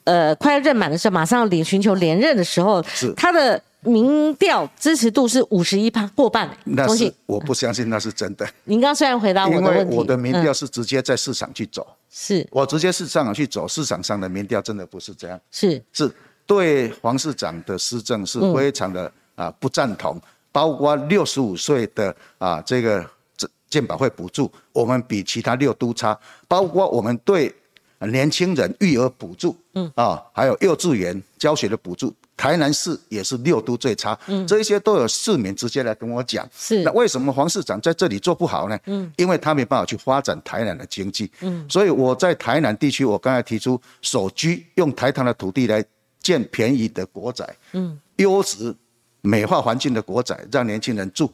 [0.04, 3.14] 呃快要任满的时候，马上要领寻求连任的时候，是。
[3.14, 6.50] 他的民调支持度是五十一趴过半？
[6.64, 8.48] 那是，我不相信那是真的。
[8.64, 12.46] 您刚刚虽然回答我的问题，我的民调是直接在市场去走，是。
[12.50, 15.82] 我直接市场去走，市场上的民调真的不是这样，是。
[15.92, 16.10] 是
[16.46, 19.10] 对黄市长的施政是非常的。
[19.38, 20.20] 啊，不赞同，
[20.50, 26.18] 包括六十五岁的啊，这个健健保会补助，我们比其他六都差，
[26.48, 27.54] 包括我们对
[28.00, 29.88] 年轻人育儿补助，嗯。
[29.94, 36.82] 啊，还有幼稚园教学的补助，台南市也是六都最差，嗯，这些都有市民直接来跟我讲，是。
[36.82, 38.78] 那为什么黄市长在这里做不好呢？
[38.86, 45.84] 嗯，因为他没办法去发展台南的经济，嗯，所以我在台南地区，我刚才提出首居用台糖的土地来
[46.22, 48.74] 建便宜的国宅，嗯，优质。
[49.20, 51.30] 美化环境的国宅，让年轻人住。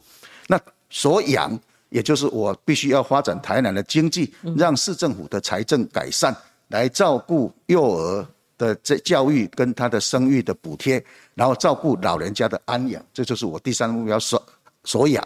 [0.47, 1.57] 那所养，
[1.89, 6.35] 也就是我必须要发展台南的经济，让市政府的财政改善，
[6.69, 8.25] 来照顾幼儿
[8.57, 11.03] 的这教育跟他的生育的补贴，
[11.33, 14.41] 然后照顾老人家的安养，这就是我第三目标所
[14.83, 15.25] 所养。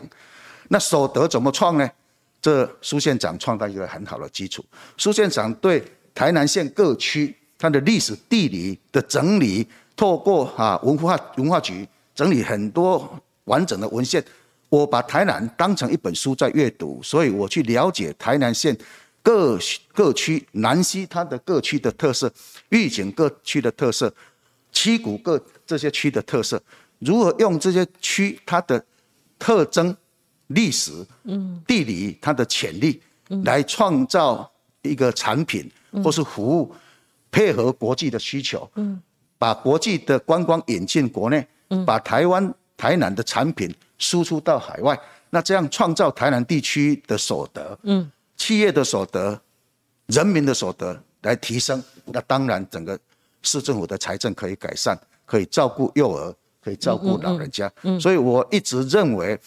[0.67, 1.89] 那所得怎么创呢？
[2.41, 4.63] 这苏县长创造一个很好的基础。
[4.97, 11.87] 苏县长对台南县各区它的历史地理的整理，透过啊文化文化局。
[12.15, 13.09] 整理很多
[13.45, 14.21] 完整的文献，
[14.67, 18.77] 我把台南当成一本书在阅读，所以我去了解台南县
[19.21, 19.59] 各
[19.93, 22.31] 各区南溪它的各区的特色，
[22.69, 24.13] 御景各区的特色，
[24.71, 26.61] 七股各这些区的特色，
[26.99, 28.83] 如何用这些区它的
[29.37, 29.95] 特征、
[30.47, 33.01] 历史、嗯、地理它的潜力，
[33.43, 34.49] 来创造
[34.81, 35.69] 一个产品
[36.03, 36.75] 或是服务，
[37.31, 39.01] 配合国际的需求，嗯，
[39.37, 41.47] 把国际的观光引进国内。
[41.85, 44.99] 把台湾台南的产品输出到海外，
[45.29, 49.39] 那这样创造台南地区的所得，嗯，企业的所得，
[50.07, 52.97] 人民的所得来提升，那当然整个
[53.43, 56.33] 市政府的财政可以改善，可以照顾幼儿，
[56.63, 57.71] 可以照顾老人家。
[57.83, 59.39] 嗯，所以我一直认为，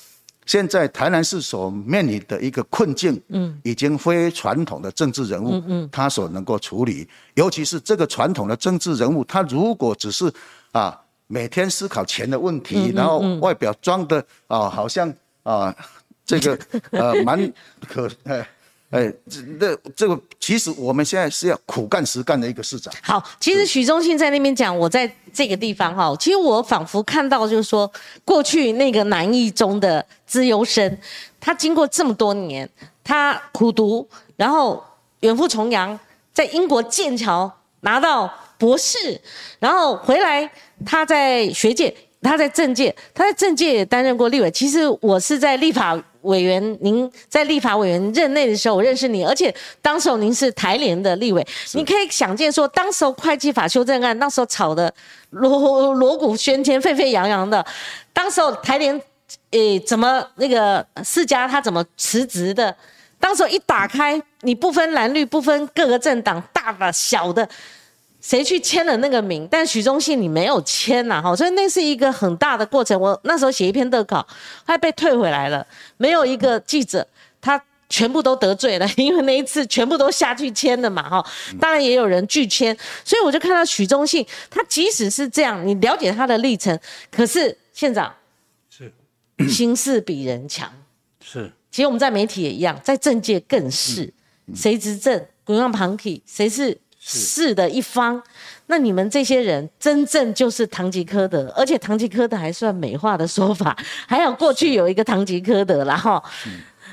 [0.47, 10.33] 现在台南市所面临的一个困境，嗯，已经非传统的政治人物，嗯，他所能够处理，尤其是这个传统的政治人物，他如果只是
[10.71, 10.97] 啊。
[11.29, 15.11] 每天思考钱的问题，然后外表装的啊，好像
[15.45, 15.75] 啊，
[16.27, 16.59] 这个
[16.93, 17.51] 呃蛮
[17.89, 18.47] 可哎
[18.93, 19.13] 哎，
[19.59, 22.93] 这这个其实我们现在是要苦干实干的一个市长。
[23.03, 27.91] 好，其实许忠信在那边讲，我在这个地方哈，其实我仿佛看到就是说，
[28.25, 30.99] 过去那个南艺中的资优生，
[31.41, 32.69] 他经过这么多年，
[33.03, 34.85] 他苦读，然后
[35.21, 35.99] 远赴重洋，
[36.33, 39.21] 在英国剑桥拿到博士，
[39.59, 40.49] 然后回来。
[40.85, 44.51] 他在学界他在政界，他在政界也担任过立委。
[44.51, 51.45] 其实我是在立法委员，您在立法委员任内的时候，我认识你，而且当时候您是台联的立委，
[51.75, 54.93] 你可以想见说，当时候会计法修正案那时候吵得
[55.31, 57.65] 锣锣鼓喧天、沸沸扬扬的，
[58.13, 59.01] 当时候台联
[59.51, 62.75] 诶怎么那个世家他怎么辞职的？
[63.19, 67.49] 当时候一打开，你不分蓝绿，不分各个政党，大的小的。
[68.23, 69.47] 谁去签了那个名？
[69.51, 72.99] 但许忠信你没有签呐，哈，所以那是一个很大的过程。
[72.99, 74.25] 我那时候写一篇特稿，
[74.65, 75.67] 还被退回来了。
[75.97, 77.05] 没有一个记者，
[77.41, 81.27] 他全部都得罪了，因为那一次全部都下去签了嘛，哈。
[81.61, 86.79] 当然也有人拒签，所以我就看到许忠信，他即使是这样，你了解他的历程，
[87.11, 88.15] 可是县长
[88.71, 88.93] 是
[89.49, 90.73] 心事比人强，
[91.21, 91.51] 是。
[91.73, 94.15] 其实我们在媒体也一样，在政界更是，
[94.55, 96.79] 谁执政，滚上旁体，谁是。
[97.05, 98.23] 是的一方，
[98.67, 103.77] 那你们这些人真正就是堂吉诃德，而且堂吉诃德还算美化的说法，
[104.07, 106.23] 还有过去有一个堂吉诃德然后，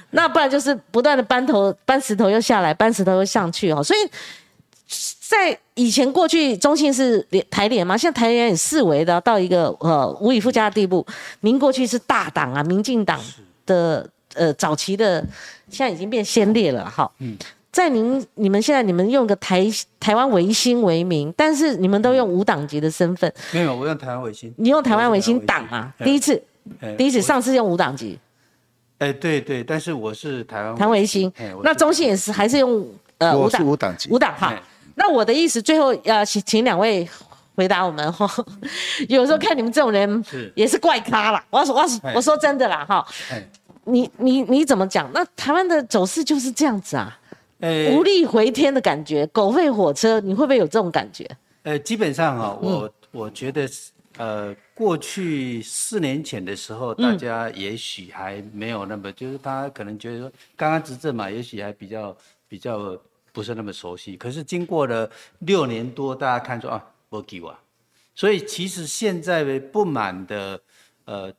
[0.10, 3.84] 那不然就是不断的搬头搬石头又下来，搬石头又上去哦。
[3.84, 4.00] 所以
[5.22, 11.06] 在以前过去中信是台联嘛，现在台联也四维的到一个呃无以复加的地步。
[11.42, 13.22] 您过去是大党啊，民进党
[13.68, 15.24] 的呃早期的，
[15.70, 17.10] 现在已经变先烈了哈。
[17.20, 17.38] 嗯。
[17.72, 19.66] 在您你们现在你们用个台
[20.00, 23.32] 台湾维新为名，但是你们都用无党籍的身份。
[23.52, 24.54] 没有，我用台湾维新。
[24.58, 25.94] 你用台湾维新党啊？
[26.04, 26.42] 第一次，
[26.98, 28.18] 第一次，上次用无党籍。
[28.98, 31.32] 哎，对对，但是我是台湾台湾维新。
[31.64, 32.86] 那中信也是还是用
[33.20, 34.54] 呃无党无党籍无党哈。
[34.96, 37.08] 那我的意思，最后要请请两位
[37.56, 38.28] 回答我们哈。
[39.08, 41.42] 有时候看你们这种人也是怪咖了。
[41.52, 43.06] 我说我说我说真的啦哈。
[43.86, 45.10] 你你你怎么讲？
[45.14, 47.18] 那台湾的走势就是这样子啊。
[47.92, 51.30] 无力回天的感觉，狗吠火车，你会不会有这种感觉？
[51.64, 53.70] 呃，基本上啊，我我觉得，
[54.16, 62.16] 呃，过去四年前的时候，大家也许还没有那么，就是大家可能觉得说，刚刚执政嘛，也许还比较
[62.48, 62.98] 比较
[63.34, 64.16] 不是那么熟悉。
[64.16, 67.54] 可是经过了六年多，大家看说啊，我给我，
[68.16, 70.62] 所以其实现在不满的，
[71.04, 71.34] 呃，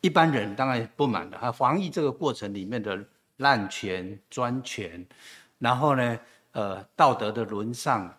[0.00, 2.98] 一般人当然不满的哈，防疫这个过程里面的。
[3.38, 5.04] 滥权专权，
[5.58, 6.18] 然后呢，
[6.52, 8.14] 呃，道德的沦丧。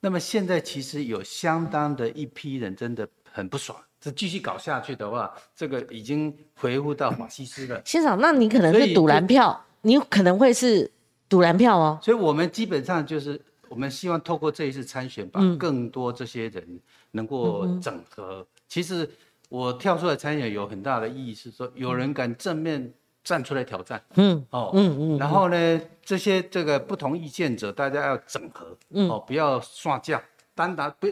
[0.00, 7.82] 那么现在其实有相当的一批人真的很不爽，这继续搞下去的话，这个已经回复到法西斯了。
[7.84, 10.88] 先生，那你可能是赌蓝票，你可能会是
[11.28, 11.98] 赌蓝票哦。
[12.00, 18.46] 所以我们基本上就是，我们希望透过这一次参选，把更多这些人能够整合。
[18.68, 19.10] 其实
[19.48, 22.92] 我跳出来参选有很大的意义，是说有人敢正面。
[23.28, 30.22] 站出来挑战，嗯，哦，嗯嗯，然后呢，这些这个不同意见者，大家要整合，嗯，哦，不要刷架，
[30.54, 31.06] 单打不，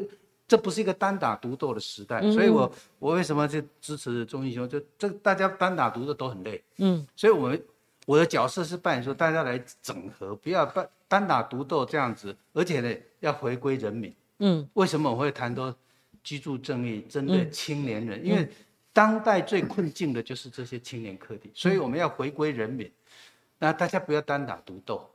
[0.49, 4.67] 这不是一个单打独斗的时代，所以我我为什么就支持钟义兄？
[4.67, 7.63] 就这大家单打独斗都很累，嗯，所以我们
[8.07, 12.91] 我的角色是扮演说大家来整合，不要单单打独斗这样子，而且呢
[13.21, 15.71] 要回归人民，嗯，为什么我会谈到
[16.25, 18.25] 居住正义，针对青年人？
[18.25, 18.49] 因为
[18.97, 22.91] 当代最困境的就是这些青年课题，所以我们要回归人民。
[23.59, 25.07] 那大家不要单打独斗，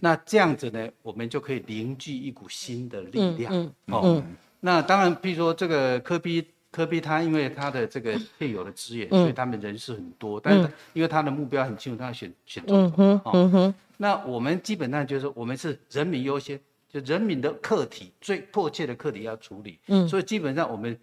[0.00, 3.72] 那这样子呢，我们就可以凝聚一股新的力量。
[3.86, 4.20] 哦，
[4.58, 10.40] 那当然，比如说这个科比，科比他因为他的这个配有的资源，所以他们人是很多。
[10.40, 13.20] 但是因为他的目标很清楚，他要选选总统。
[13.24, 16.58] 哦，那我们基本上就是，我们是人民优先，
[16.88, 19.78] 就人民的课题最迫切的课题要处理。
[19.86, 20.98] 嗯，所以基本上我们。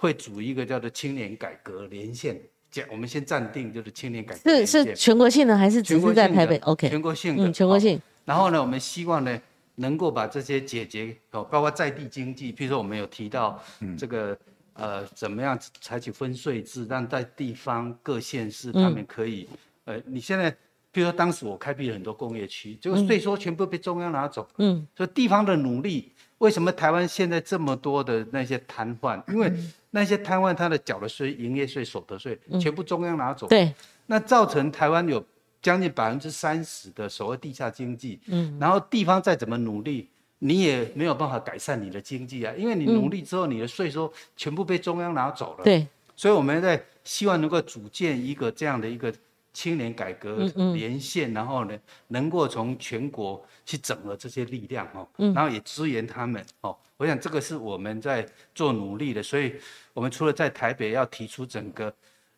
[0.00, 2.40] 会组一个叫做青年改革连线，
[2.70, 8.00] 讲我们先暂定就是青年改革是是全国性的还是只是在台北？OK，全国性的，嗯，全国性。
[8.24, 9.38] 然后呢，我们希望呢
[9.74, 13.62] 能够把这些解决哦，包括在地经济，譬如说我们有提到
[13.98, 14.38] 这个
[14.72, 19.46] 呃怎么样采取分税制，让在地方各县市他们可以
[19.84, 20.56] 呃，你现在譬
[20.94, 29.22] 如说当时我开辟了很多工业区，结果税收全部被中央拿走，嗯，所以地方的努力，为什么台湾现在这么多的那些瘫痪？
[29.32, 29.52] 因为
[29.90, 33.46] 那些摊贩他的缴的税、营业税、所得税，全部中央拿走。
[33.48, 33.74] 对，
[34.06, 35.24] 那造成台湾有
[35.60, 38.20] 将近百分之三十的所谓地下经济。
[38.26, 45.64] 嗯，然后地方再怎么努力，你也没有办法改善你的经济啊，因为你努力之后，你的税收全部被中央拿走了。
[45.64, 45.86] 对，
[46.16, 49.12] 所以我们在希望能够组建一个这样的一个。
[49.52, 51.76] 青年改革连线，然后呢，
[52.06, 56.74] 能够从全国去整合这些力量哦，然后也支援他们哦。
[57.00, 59.54] 我想这个是我们在做努力的，所以
[59.94, 61.90] 我们除了在台北要提出整个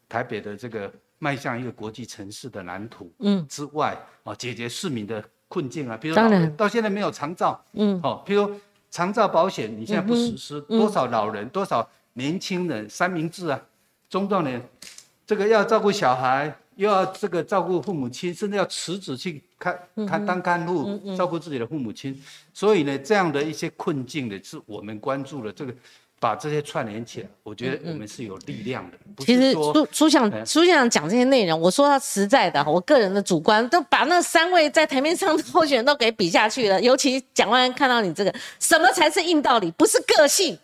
[0.08, 0.88] 台北的这个
[1.18, 3.44] 迈向一个国际城市的蓝图嗯。
[3.48, 6.14] 之外哦，解决市民的困境啊，比如
[6.56, 8.00] 到现在没有长照嗯。
[8.04, 8.54] 哦，譬如
[8.88, 13.60] 长照保险你现在不实施，多少老人多少年轻人三明治啊，
[14.08, 14.62] 中壮年，
[15.26, 22.20] 这个要照顾小孩，又要这个照顾父母亲，甚至要辞职去看看当干部，照顾自己的父母亲。
[22.52, 25.72] 所以呢，这样的一些困境呢，是我们关注了这个。
[26.22, 28.96] 把这些串联起来，我觉得我们是有力量的。
[29.24, 36.80] 其实苏苏想苏县长讲这些内容，我说他实在的，我个人的主观都把那三位在台面上的候选人都给比下去了。
[36.80, 39.68] 尤其蒋万安看到你这个，什么才是硬道理？
[39.72, 40.56] 不是个性，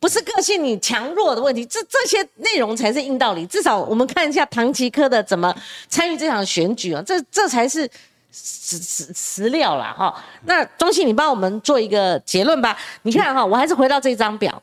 [0.00, 3.44] 不是个性你强弱的问题，这这些内容才是硬道理。
[3.44, 5.54] 至少我们看一下唐吉诃的怎么
[5.86, 7.86] 参与这场选举啊，这这才是
[8.34, 10.22] 实实实料啦哈。
[10.46, 12.76] 那中信，你帮我们做一个结论吧。
[13.02, 14.60] 你看哈，我还是回到这张表。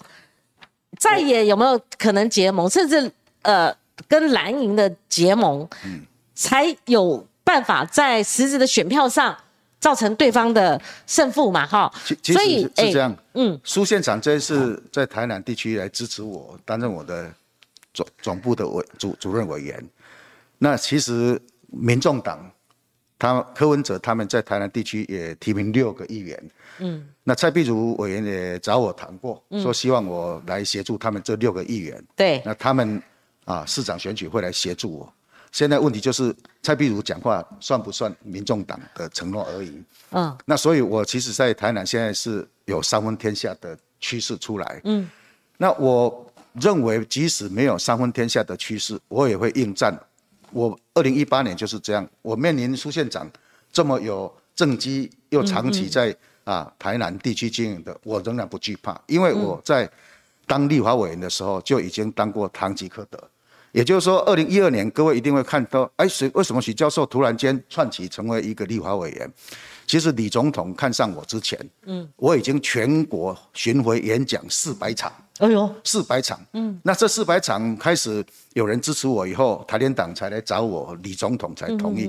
[1.00, 3.10] 再也有没有可能结盟，甚至
[3.44, 3.74] 呃
[4.10, 5.68] 跟蓝营的结盟，
[6.36, 9.36] 才有办法在实质的选票上
[9.80, 11.66] 造成对方的胜负嘛？
[11.66, 11.92] 哈，
[12.22, 13.16] 所以是这样。
[13.34, 17.34] 嗯，苏县长这次在台南地区来支持我，担任我的
[17.94, 19.82] 总总部的委主主任委员。
[20.58, 22.52] 那其实民众党。
[23.22, 33.00] 他柯文哲他们在台南地区也提名六个议员，嗯，那蔡壁如委员也找我谈过，说希望我来协助他们这六个议员，对，那他们
[33.46, 35.14] 啊市长选举会来协助我。
[35.52, 45.08] 现在问题就是蔡壁如讲话算不算民众党的承诺而已，嗯，那所以我其实，在台南现在是有三分天下的趋势出来，嗯，
[45.58, 49.96] 那我认为即使没有三分天下的趋势，我也会应战。
[50.52, 53.30] 我二零一八年就是这样，我面临苏县长
[53.72, 59.90] 这么有政绩又长期在啊台南地区经营的，我仍然不惧怕，因为我在
[60.46, 63.18] 当立法委员的时候就已经当过堂吉诃德，
[63.72, 69.32] 也就是说，二零一二年各位一定会看到，哎，谁为什么许教授突然间窜起成为一个立法委员？
[69.88, 75.12] 其实李总统看上我之前，嗯，我已经全国巡回演讲四百场。
[75.42, 78.24] 哎呦，四百场，嗯，那这四百场开始
[78.54, 82.08] 有人支持我以后，台联党才来找我，李总统才同意。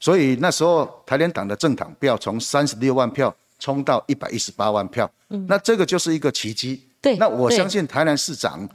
[0.00, 6.82] 所以那时候台联党的政党票从三十六万票冲到一百一十八万票，嗯那这个就是一个奇迹。
[7.02, 8.66] 对，那我相信台南市长，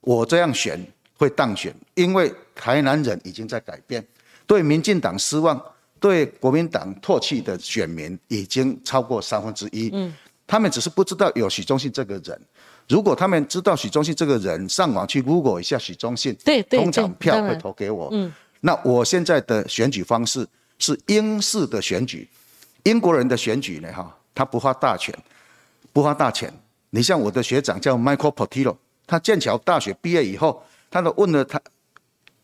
[0.00, 0.84] 我这样选
[1.16, 4.04] 会当选，因为台南人已经在改变，
[4.44, 5.60] 对民进党失望，
[6.00, 9.88] 对国民党唾弃的选民已经超过三分之一。
[9.92, 10.12] 嗯，
[10.48, 12.40] 他们只是不知道有许忠信这个人。
[12.88, 18.08] 如果他们知道许忠信这个人，上网去 Google 一下许忠信，对对，通常票会投给我。
[18.12, 20.46] 嗯，那我现在的选举方式
[20.78, 22.28] 是英式的选举，
[22.84, 25.16] 英国人的选举呢，哈，他不花大钱，
[25.92, 26.52] 不花大钱。
[26.90, 28.76] 你像我的学长叫 Michael Portillo，
[29.06, 31.58] 他剑桥大学毕业以后，他都问了他，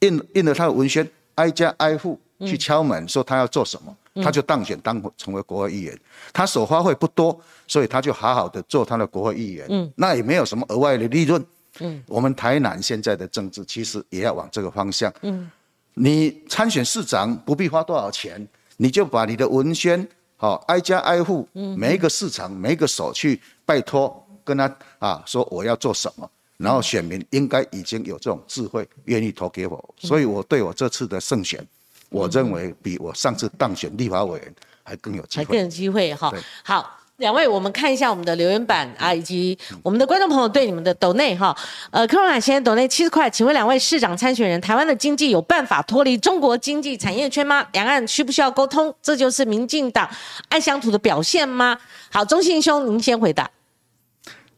[0.01, 3.95] 印印了他的文宣，挨家挨户去敲门，说他要做什么。
[4.23, 5.99] 他就当选当成为国会议员，
[6.33, 9.67] 他所花费不多，所以他就好好的做他的国会议员。
[9.71, 11.45] 嗯，那也没有什么额外的利润。
[11.81, 15.13] 嗯，我们台南现在的政治其实也要往这个方向。
[15.23, 15.49] 嗯，
[15.95, 18.47] 你参选市长不必花多少钱，
[18.77, 20.07] 你就把你的文宣
[20.37, 31.65] 好挨家挨户，每一个市场每一个手去拜托跟他啊说我要做什么，然后选民应该已经有这种智慧，愿意投给我，所以我对我这次的胜选。
[32.11, 36.33] 我认为比我上次当选立法委员还更有机会，还更有机会哈。
[36.63, 41.57] 好，两位，我们看一下我们的留言板啊，以及我们的观众朋友对你们的抖内哈。
[41.91, 47.67] 呃，科罗先生抖内七十块，请问两位市长参选人，台湾的经济有办法脱离中国经济产业圈吗？
[47.73, 48.95] 两岸需不需要沟通？
[49.03, 50.09] 这就是民进党
[50.49, 51.77] 爱乡土的表现吗？
[52.11, 53.51] 好，中信兄，您先回答。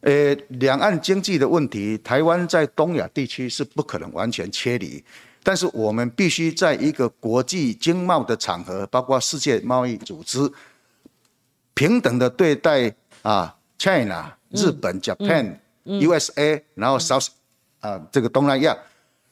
[0.03, 5.03] 呃，两岸经济的问题，台湾在东亚地区是不可能完全切离。
[5.43, 10.39] 但是我们必须在一个国际经贸的场合，包括世界贸易组织，
[11.75, 17.29] 平等的对待啊，China、日本、Japan、USA，然后 South
[17.81, 18.77] 啊这个东南亚。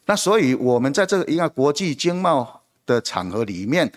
[0.06, 3.92] 那所以我们在这个一个国际经贸的场合里面，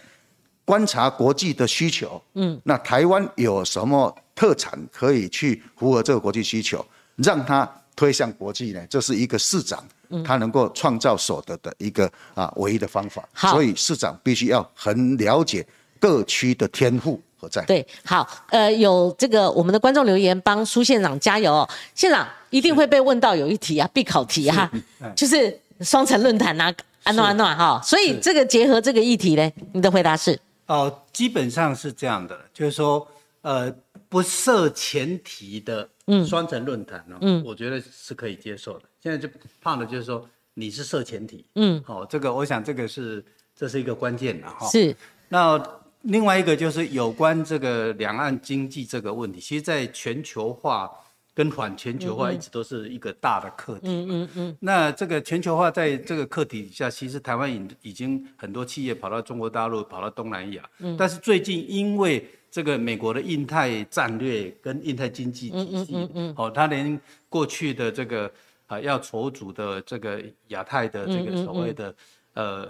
[0.66, 2.22] 观察国际的需求。
[2.34, 2.60] 嗯。
[2.66, 6.86] 那台湾有什么特产可以去符合这个国际需求，
[7.16, 8.82] 让它推向国际呢？
[8.90, 9.84] 这是一个市长。
[10.26, 15.66] 他能够创造所得的一个啊唯一的方法，所以市长必须要很了解
[16.02, 17.64] 各区的天赋何在。
[17.64, 21.66] 对，好，呃，有这个我们的观众留言帮苏县长加油，
[21.96, 24.70] 县长一定会被问到有一题啊，必考题哈，
[25.16, 26.74] 就是双城论坛啊，
[27.04, 30.38] 安诺安诺哈，所以这个结合这个议题呢，你的回答是？
[30.66, 33.08] 哦，基本上是这样的，就是说，
[33.44, 33.74] 呃，
[34.10, 35.88] 不设前提的
[36.28, 38.86] 双城论坛呢，嗯，我觉得是可以接受的。
[39.00, 39.28] 现在就
[39.62, 43.24] 怕的就是说你是设前提，嗯，好，这个我想这个是
[43.56, 44.68] 这是一个关键的哈。
[44.68, 44.96] 是。
[45.30, 45.62] 那
[46.02, 50.92] 另外一个就是有关这个两岸经济这个问题，其实在全球化
[51.34, 53.88] 跟反全球化一直都是一个大的课题。
[53.88, 54.58] 嗯嗯嗯。
[54.60, 60.70] 那这个全球化在这个课题底下，其实台湾已已经很多企业跑到中国大陆，跑到东南亚。
[60.80, 60.98] 嗯。
[60.98, 67.00] 但是最近因为这个美国的印太战略跟印太经济体系，嗯嗯嗯哦，他连
[67.30, 68.30] 过去的这个
[68.68, 71.96] 啊要筹组的这个亚太的这个所谓的
[72.34, 72.70] 呃。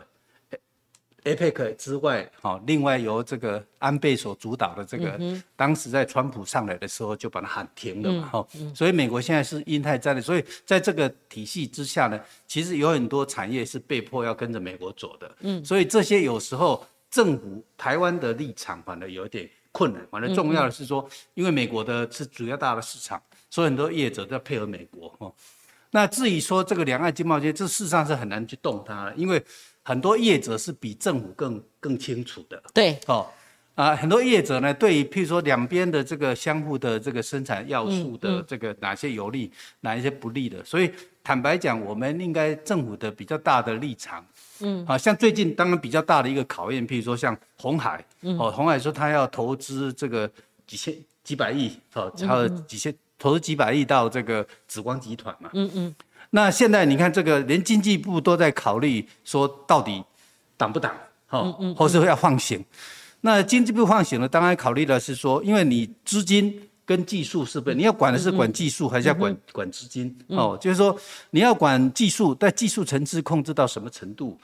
[1.23, 5.19] APEC 之外，好，另外由这个安倍所主导的这个，
[5.55, 23.21] 当时在川普上来的时候就把它喊停了嘛，哈，所以美国现在是印太战略，所以在这个体系之下呢，其实有很多产业是被迫要跟着美国走的，嗯，所以这些有时候政府台湾的立场反而有点困难，反正重要的是说，因为美国的是主要大的市场，
[23.51, 25.31] 所以很多业者都要配合美国，哈，
[25.91, 29.43] 那至于说这个两岸经贸界，这事实上是很难去动它的，因为。
[29.83, 33.27] 很多业者是比政府更更清楚的，对，哦，
[33.73, 40.91] 啊，很多业者呢，对于譬如说两边的这个相互的这个生产要素的这个哪些有利，哪一些不利的，所以
[41.23, 44.23] 坦白讲，我们应该政府的比较大的立场，
[44.61, 48.03] 嗯，啊，像最近当然比较大的一个考验，譬如说像红海，
[48.37, 50.29] 哦，红海说他要投资这个
[50.65, 55.95] 几千几百亿，哦，还有几千投资几百亿到这个紫光集团嘛，嗯嗯。
[56.31, 60.01] 那现在你看，这个连经济部都在考虑说，到底
[60.55, 60.95] 挡不挡，
[61.27, 61.43] 哈，
[61.75, 62.63] 或是要放行。
[63.19, 67.75] 那经济部放行了，当然考虑的是说，因为你资金跟技术是不是？
[67.77, 70.13] 你要管的是管技术，还是要管管资金？
[70.27, 70.93] 哦，就是说
[71.29, 74.37] 你要管技术，但技术层次控制到什么程度？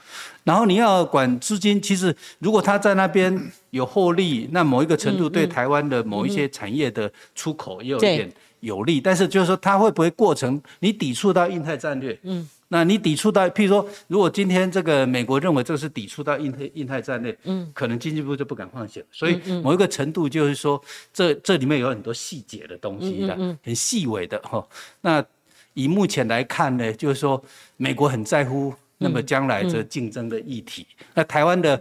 [0.44, 3.38] 然后你要管资金，其实如果他在那边
[3.70, 8.32] 有获利，那某一个程度对台湾的某一些产业的出口也有一点。
[8.60, 12.18] 有利，但是就是说，他会不会过程你抵触到印太战略？
[12.24, 19.02] 嗯，那你抵触到，譬如说，如果今天这个美国认为这是抵触到印太印太战略，嗯，可能经济部就不敢放行。
[19.10, 20.80] 所以某一个程度就是说，
[21.12, 23.34] 这这里面有很多细节的东西的，
[23.64, 24.66] 很细微的哈。
[25.00, 25.24] 那
[25.72, 27.42] 以目前来看呢，就是说
[27.76, 30.86] 美国很在乎那么将来这竞争的议题。
[31.14, 31.80] 那台湾的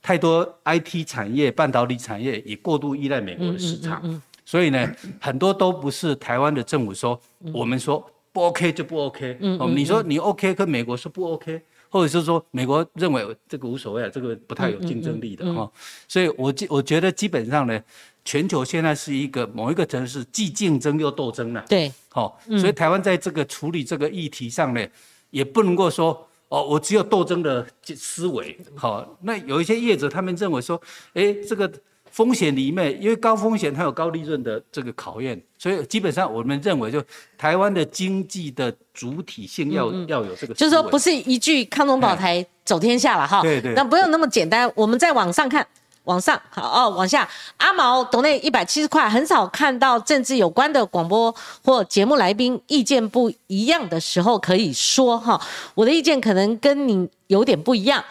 [0.00, 4.22] 太多 IT 产业、半导体产业也过度依赖美国的市场。
[4.44, 4.88] 所以呢，
[5.20, 7.20] 很多都不是台湾的政府说，
[7.52, 8.08] 我们说
[8.38, 9.36] 不 OK 就不 OK。
[9.40, 15.68] 嗯，你说你 OK，跟美国说不 OK，或者是说美国认为这个无所谓啊，这个不太有竞争力的哈。
[16.06, 17.82] 所以，我我觉得基本上呢，
[18.24, 21.64] 全球现在是一个某一个城市既竞争又斗争了。
[21.68, 24.86] 对，好，所以台湾在这个处理这个议题上呢，
[25.30, 28.56] 也不能够说哦，我只有斗争的思维。
[28.76, 30.80] 好，那有一些业者他们认为说，
[31.14, 31.68] 哎，这个。
[32.10, 37.02] 风险里面，因为高风险它有高利润的这个考验，所以基本上我们认为，就
[37.36, 44.70] 台湾的经济的主体性要要有这个，就是说不是一句康中宝台走天下了哈，对对，那不用那么简单。
[44.74, 45.66] 我们再往上看，
[46.04, 47.28] 往上好哦，往下，
[47.58, 55.40] 阿毛董内一百七十块，很少看到政治有关的广播或节目来宾意见不一样的时候可以说哈，
[55.74, 58.04] 我的意见可能跟你有点不一样。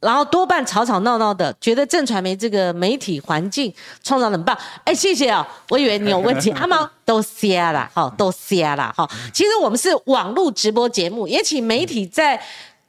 [0.00, 3.72] 然后多半吵吵闹闹的，觉得正传媒这个媒体环境
[4.02, 4.56] 创造很棒。
[4.84, 6.50] 哎，谢谢啊，我以为你有问题。
[6.52, 9.06] 阿毛 都瞎了，哈，都瞎了，哈。
[9.32, 12.40] 其实我们是网络直播节目，也请媒体在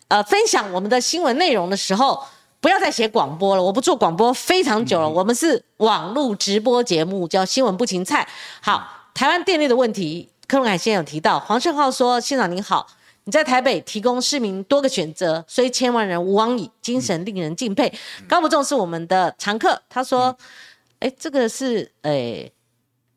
[0.08, 2.24] 呃分享我们的新闻内容的时候，
[2.62, 3.62] 不要再写广播了。
[3.62, 8.26] 我不做广播非常久了，我们是网络直播节目，叫新闻不芹菜。
[8.62, 11.38] 好，台湾电力的问题，柯文凯先生有提到。
[11.38, 12.88] 黄胜浩说：“县长您好。”
[13.24, 17.94] 你在台北提供市民多个选择，虽千万人吾往矣，精神令人敬佩。
[18.28, 20.36] 高不仲是我们的常客，他说
[21.00, 22.52] ：“哎，这个是哎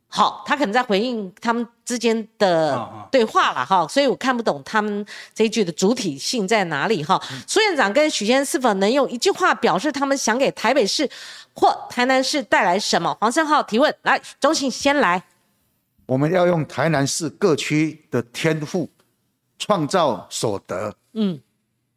[0.09, 7.19] 好，他可能在回应他们之间的对话了哈，所以我看不懂他们这一句的主体性在哪里哈。”
[7.49, 11.09] 苏院长跟许先生是否能用一句话表示他们想给台北市
[11.55, 13.17] 或台南市带来什么？
[13.19, 15.23] 黄胜浩提问，来，中信先来。
[16.05, 18.91] 我们要用台南市各区的天赋。
[19.59, 21.41] 创造所得，嗯，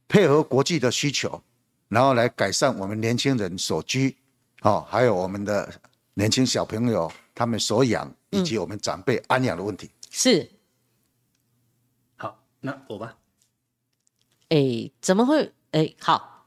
[0.08, 1.42] 配合国际的需求，
[1.90, 4.16] 然后来改善我们年轻人所居，
[4.62, 5.70] 哦，还有我们的
[6.14, 9.90] 年轻小朋友他们所养以及我们长辈安养的问题。
[10.10, 10.50] 是，
[12.16, 13.18] 好，那我吧。
[14.50, 15.52] 哎，怎么会？
[15.72, 16.46] 哎，好，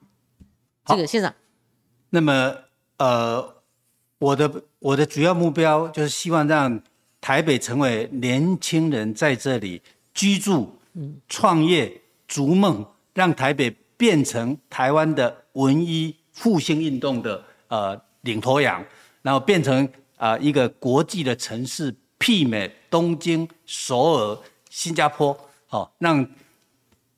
[0.87, 1.35] 这个县长。
[2.09, 2.57] 那么，
[2.97, 3.63] 呃，
[4.19, 6.83] 我的我的主要目标就是希望让
[7.21, 9.83] 台北成为年轻人在这里
[10.15, 10.80] 居住。
[11.29, 12.85] 创业逐梦，
[13.15, 18.85] 让台北变成台湾的文艺复兴运动的呃领头羊，
[19.23, 24.39] 然后变成啊一个国际的城市，媲美东京、首尔、
[24.69, 25.37] 新加坡，
[25.67, 26.27] 好让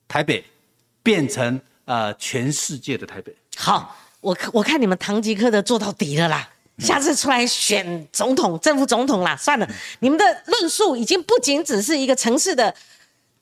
[0.07, 0.43] 台北
[1.01, 3.35] 变成啊全世界的台北。
[3.55, 6.49] 好，我我看你们唐吉诃德做到底了啦。
[6.79, 9.37] 下次出来选总统、正副总统啦。
[9.37, 9.69] 算了，
[9.99, 12.73] 你们的论述已经不仅只是一个城市的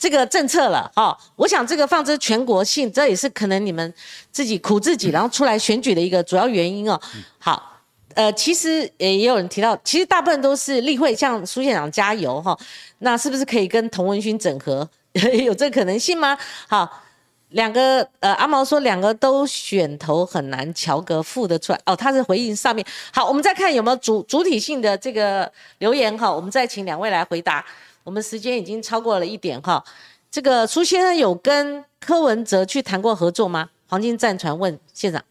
[0.02, 1.16] 这个政策了哈。
[1.36, 3.94] 我想这个放之全国性，这也是可能你们
[4.32, 7.00] 自己苦自己，然后出来选举的一个主要原因哦。
[7.38, 7.80] 好，
[8.16, 12.58] 呃，其实也也有人提到，其实大部分都是例会，向苏县长加油哈。
[12.98, 14.90] 那是不是可以跟童文勋整合？
[15.46, 16.36] 有这可能性吗？
[16.68, 17.04] 好。
[17.52, 21.94] 两个呃，阿毛说两个都选头很难，乔格付得出来哦。
[21.94, 22.86] 他是回应上面。
[23.12, 26.32] 好，我们再看有没有主主体性的这个留言哈。
[26.32, 27.66] 我们再请两位来回答。
[28.04, 29.84] 我们时间已经超过了一点哈。
[30.30, 33.70] 这个苏先生有跟柯文哲去谈过合作吗？
[33.88, 35.22] 黄金战船问县长。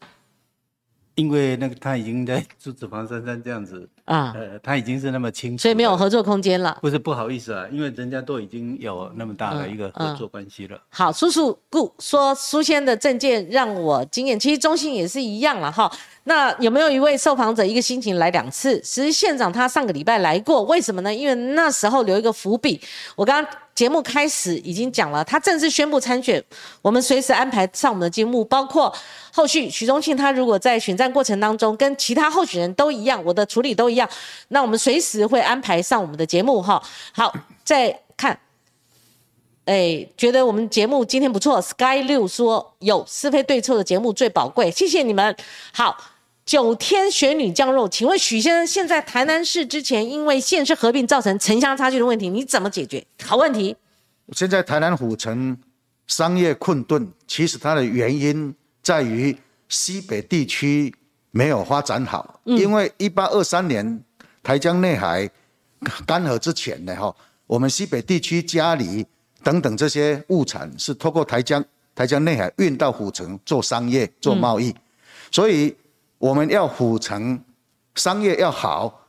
[1.15, 6.79] 因为那个他已经在支持黄珊珊这样子啊，呃，他已经是那么清楚，所以没有合作空间了。
[6.81, 10.81] 不是不好意思啊，因为人家都已经有那么大的一个合作关系了。
[10.89, 15.91] 好，叔叔顾说苏先的证件让我惊艳，其实中心也是一样了哈。
[16.25, 18.81] 那有没有一位受访者一个心情来两次？
[18.81, 21.15] 其实县长他上个礼拜来过，为什么呢？
[21.15, 22.81] 因为那时候留一个伏笔，
[23.17, 23.53] 我刚刚。
[23.81, 26.45] 节目开始已经讲了，他正式宣布参选，
[26.83, 28.95] 我们随时安排上我们的节目，包括
[29.33, 34.07] 后续许宗庆他如果在选战过程当中跟其他候选人都一样，我的处理都一样，
[34.49, 36.83] 那我们随时会安排上我们的节目哈。
[37.15, 37.35] 好，
[37.65, 38.39] 再看，
[39.65, 45.35] 哎，觉得我们节目今天不错，Sky 六说有是非对错的节目最宝贵，谢谢你们。
[45.73, 45.97] 好。
[46.51, 53.07] 九天玄女降肉，请问许先生，现在台南市之前因为县市合并造成城乡差距的问题，你怎么解决？
[53.23, 53.77] 好问题。
[54.33, 55.57] 现在台南府城
[56.09, 58.53] 商业困顿，其实它的原因
[58.83, 60.93] 在于西北地区
[61.31, 62.41] 没有发展好。
[62.43, 64.03] 因为一八二三年
[64.43, 65.31] 台江内海
[66.05, 67.15] 干涸之前呢，哈，
[67.47, 69.07] 我们西北地区家里
[69.45, 71.65] 等等这些物产是透过台江
[71.95, 74.75] 台江内海运到府城做商业做贸易，
[75.31, 75.73] 所以。
[76.21, 77.43] 我们要府城
[77.95, 79.09] 商业要好，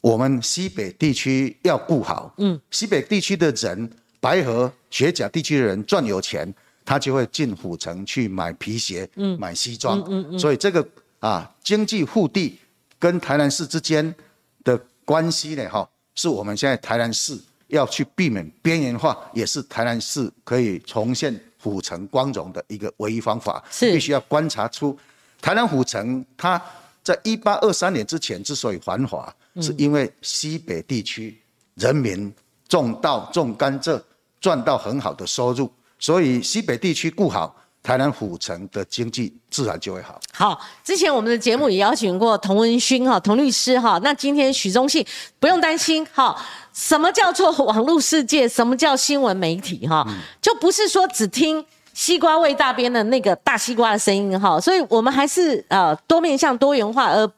[0.00, 2.32] 我们西北地区要顾好。
[2.38, 3.90] 嗯，西北地区的人，
[4.20, 6.54] 白河、雪甲地区的人赚有钱，
[6.84, 10.00] 他就会进府城去买皮鞋、嗯，买西装。
[10.06, 10.38] 嗯嗯。
[10.38, 10.86] 所以这个
[11.18, 12.56] 啊，经济腹地
[13.00, 14.14] 跟台南市之间
[14.62, 17.36] 的关系呢，哈，是我们现在台南市
[17.66, 23.60] 要去避免边缘化，也是台南市可以重现府城光荣的一个唯一方法。
[23.72, 24.96] 是，必须要观察出。
[25.44, 26.58] 台南府城，它
[27.02, 29.30] 在一八二三年之前之所以繁华，
[29.60, 31.38] 是因为西北地区
[31.74, 32.32] 人民
[32.66, 34.00] 种稻、种甘蔗，
[34.40, 40.18] 赚到很好的收入，所以西北地区顾好，台南府城的经济自然就会好。
[40.32, 45.06] 好，之前我们的节目也邀请过童文勋哈，童律师哈，那今天许宗信
[45.38, 46.34] 不用担心哈，
[46.72, 48.48] 什么叫做网络世界？
[48.48, 49.86] 什么叫新闻媒体？
[49.86, 50.06] 哈，
[50.40, 51.62] 就不是说只听。
[51.94, 57.30] 西瓜味大边的那个大西瓜的声音哈，所以我们还是呃多面向多元化，而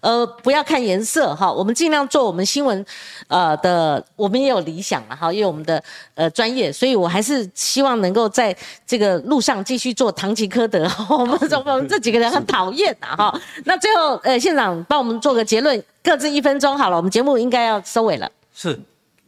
[0.00, 2.86] 呃不要看颜色哈，我们尽量做我们新闻
[3.26, 5.82] 呃的，我们也有理想了哈，因为我们的
[6.14, 11.36] 呃专业，所以我还是希望能够在这个路上继续做堂吉诃德，我们
[11.66, 13.40] 我们这几个人很讨厌呐哈。
[13.64, 18.30] 那最后呃县长帮我们做个结论，各自一分钟好了，我们节目应该要收尾了。
[18.54, 18.78] 是。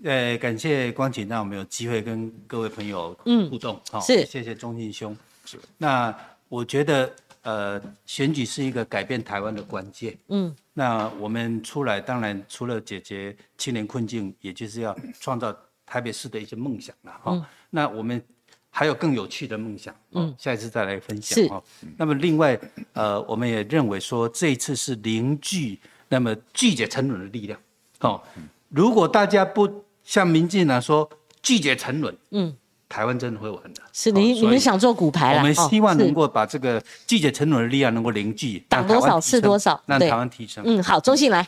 [0.07, 3.13] 呃，感谢光景，让我们有机会跟各位朋友
[3.51, 3.81] 互动。
[3.91, 5.17] 好，是，谢谢钟敬兄。
[5.45, 6.17] 是，那
[6.49, 7.13] 我觉得，
[7.43, 10.17] 呃，选举是一个改变台湾的关键。
[10.29, 15.53] 嗯，那我们出来，当然除了解决青年困境，也就是要创造
[15.85, 17.13] 台北市的一些梦想了。
[17.25, 18.23] 哈，那我们
[18.71, 19.93] 还有更有趣的梦想。
[20.13, 21.49] 嗯，下一次再来分享。
[21.49, 21.61] 哈，
[21.97, 22.57] 那么另外，
[22.93, 27.59] 呃，我们也认为说，这一次是凝聚那么拒绝沉沦的力量。
[28.03, 28.23] 哦，
[28.69, 31.07] 如果大家不像民进党说
[31.43, 32.57] 拒绝沉沦，嗯，
[32.89, 33.83] 台湾真的会完的。
[33.93, 40.63] 是你你们想做股牌了我们希望能够把这个拒绝沉沦的力量能够凝聚，挡多少是多少，让台湾提升。
[40.65, 41.47] 嗯，好，中信来。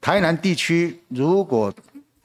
[0.00, 1.72] 台南地区如果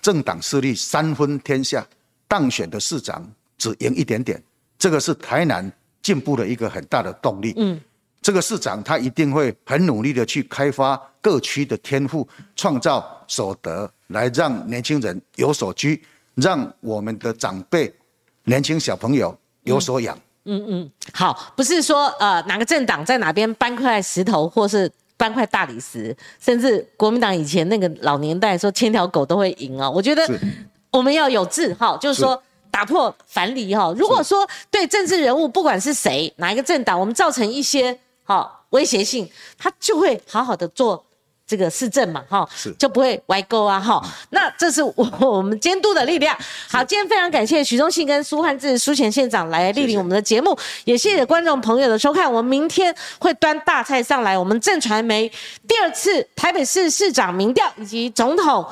[0.01, 1.85] 政党势力三分天下，
[2.27, 3.25] 当选的市长
[3.57, 4.41] 只赢一点点，
[4.77, 5.71] 这个是台南
[6.01, 7.53] 进步的一个很大的动力。
[7.57, 7.79] 嗯，
[8.21, 13.89] 这个市长他一定会很努力的去开发各区的天赋，创造所得。
[14.07, 16.03] 来让年轻人有所居，
[16.34, 17.93] 让我们的长辈、
[18.45, 20.18] 年轻小朋友有所养。
[20.45, 29.88] 嗯嗯，好，不是说呃哪个政党在哪边搬块石头，或是搬块大理石，甚至国民党以前那个老年代说牵条狗都会赢啊。
[29.88, 30.27] 我觉得
[30.89, 32.41] 我们要有志哈，就是说
[32.72, 33.93] 打破樊篱哈。
[33.95, 41.06] 如果说对政治人物，不管是谁哪一个政党，我们造成一些好威胁性，他就会好好的做。
[41.49, 43.99] 这个市政嘛，哈，是就不会歪钩啊，哈。
[44.30, 46.38] 那这是我我们监督的力量。
[46.69, 50.55] 好，今天非常感谢许忠信跟苏汉志苏前县长来莅临我们的节目，
[50.85, 52.31] 也谢谢观众朋友的收看。
[52.31, 55.27] 我们明天会端大菜上来，我们正传媒
[55.67, 58.63] 第二次台北市市长民调以及总统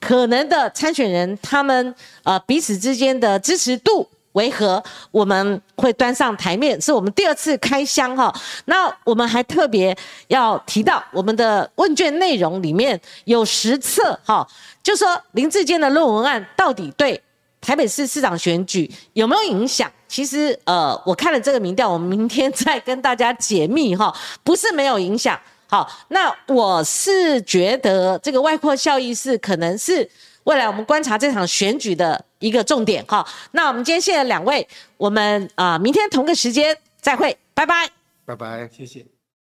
[0.00, 4.08] 可能的参选人，他们呃彼此之间的支持度。
[4.36, 6.78] 为何我们会端上台面？
[6.80, 8.32] 是我们第二次开箱哈。
[8.66, 9.96] 那我们还特别
[10.28, 14.46] 要提到，我们的问卷内容里面有实测哈，
[14.82, 17.18] 就说林志坚的论文案到底对
[17.62, 19.90] 台北市市长选举有没有影响？
[20.06, 24.14] 其实呃，我看了这个民调，我们明天再跟大家解密哈。
[24.44, 25.38] 不是没有影响。
[25.66, 30.08] 好，那我是觉得这个外扩效益是可能是。
[30.46, 34.66] 未来我们观察这场选举的一个重点哈，那我们今天谢谢两位，
[34.96, 37.90] 我们啊明天同个时间再会，拜拜，
[38.24, 39.15] 拜拜，谢谢。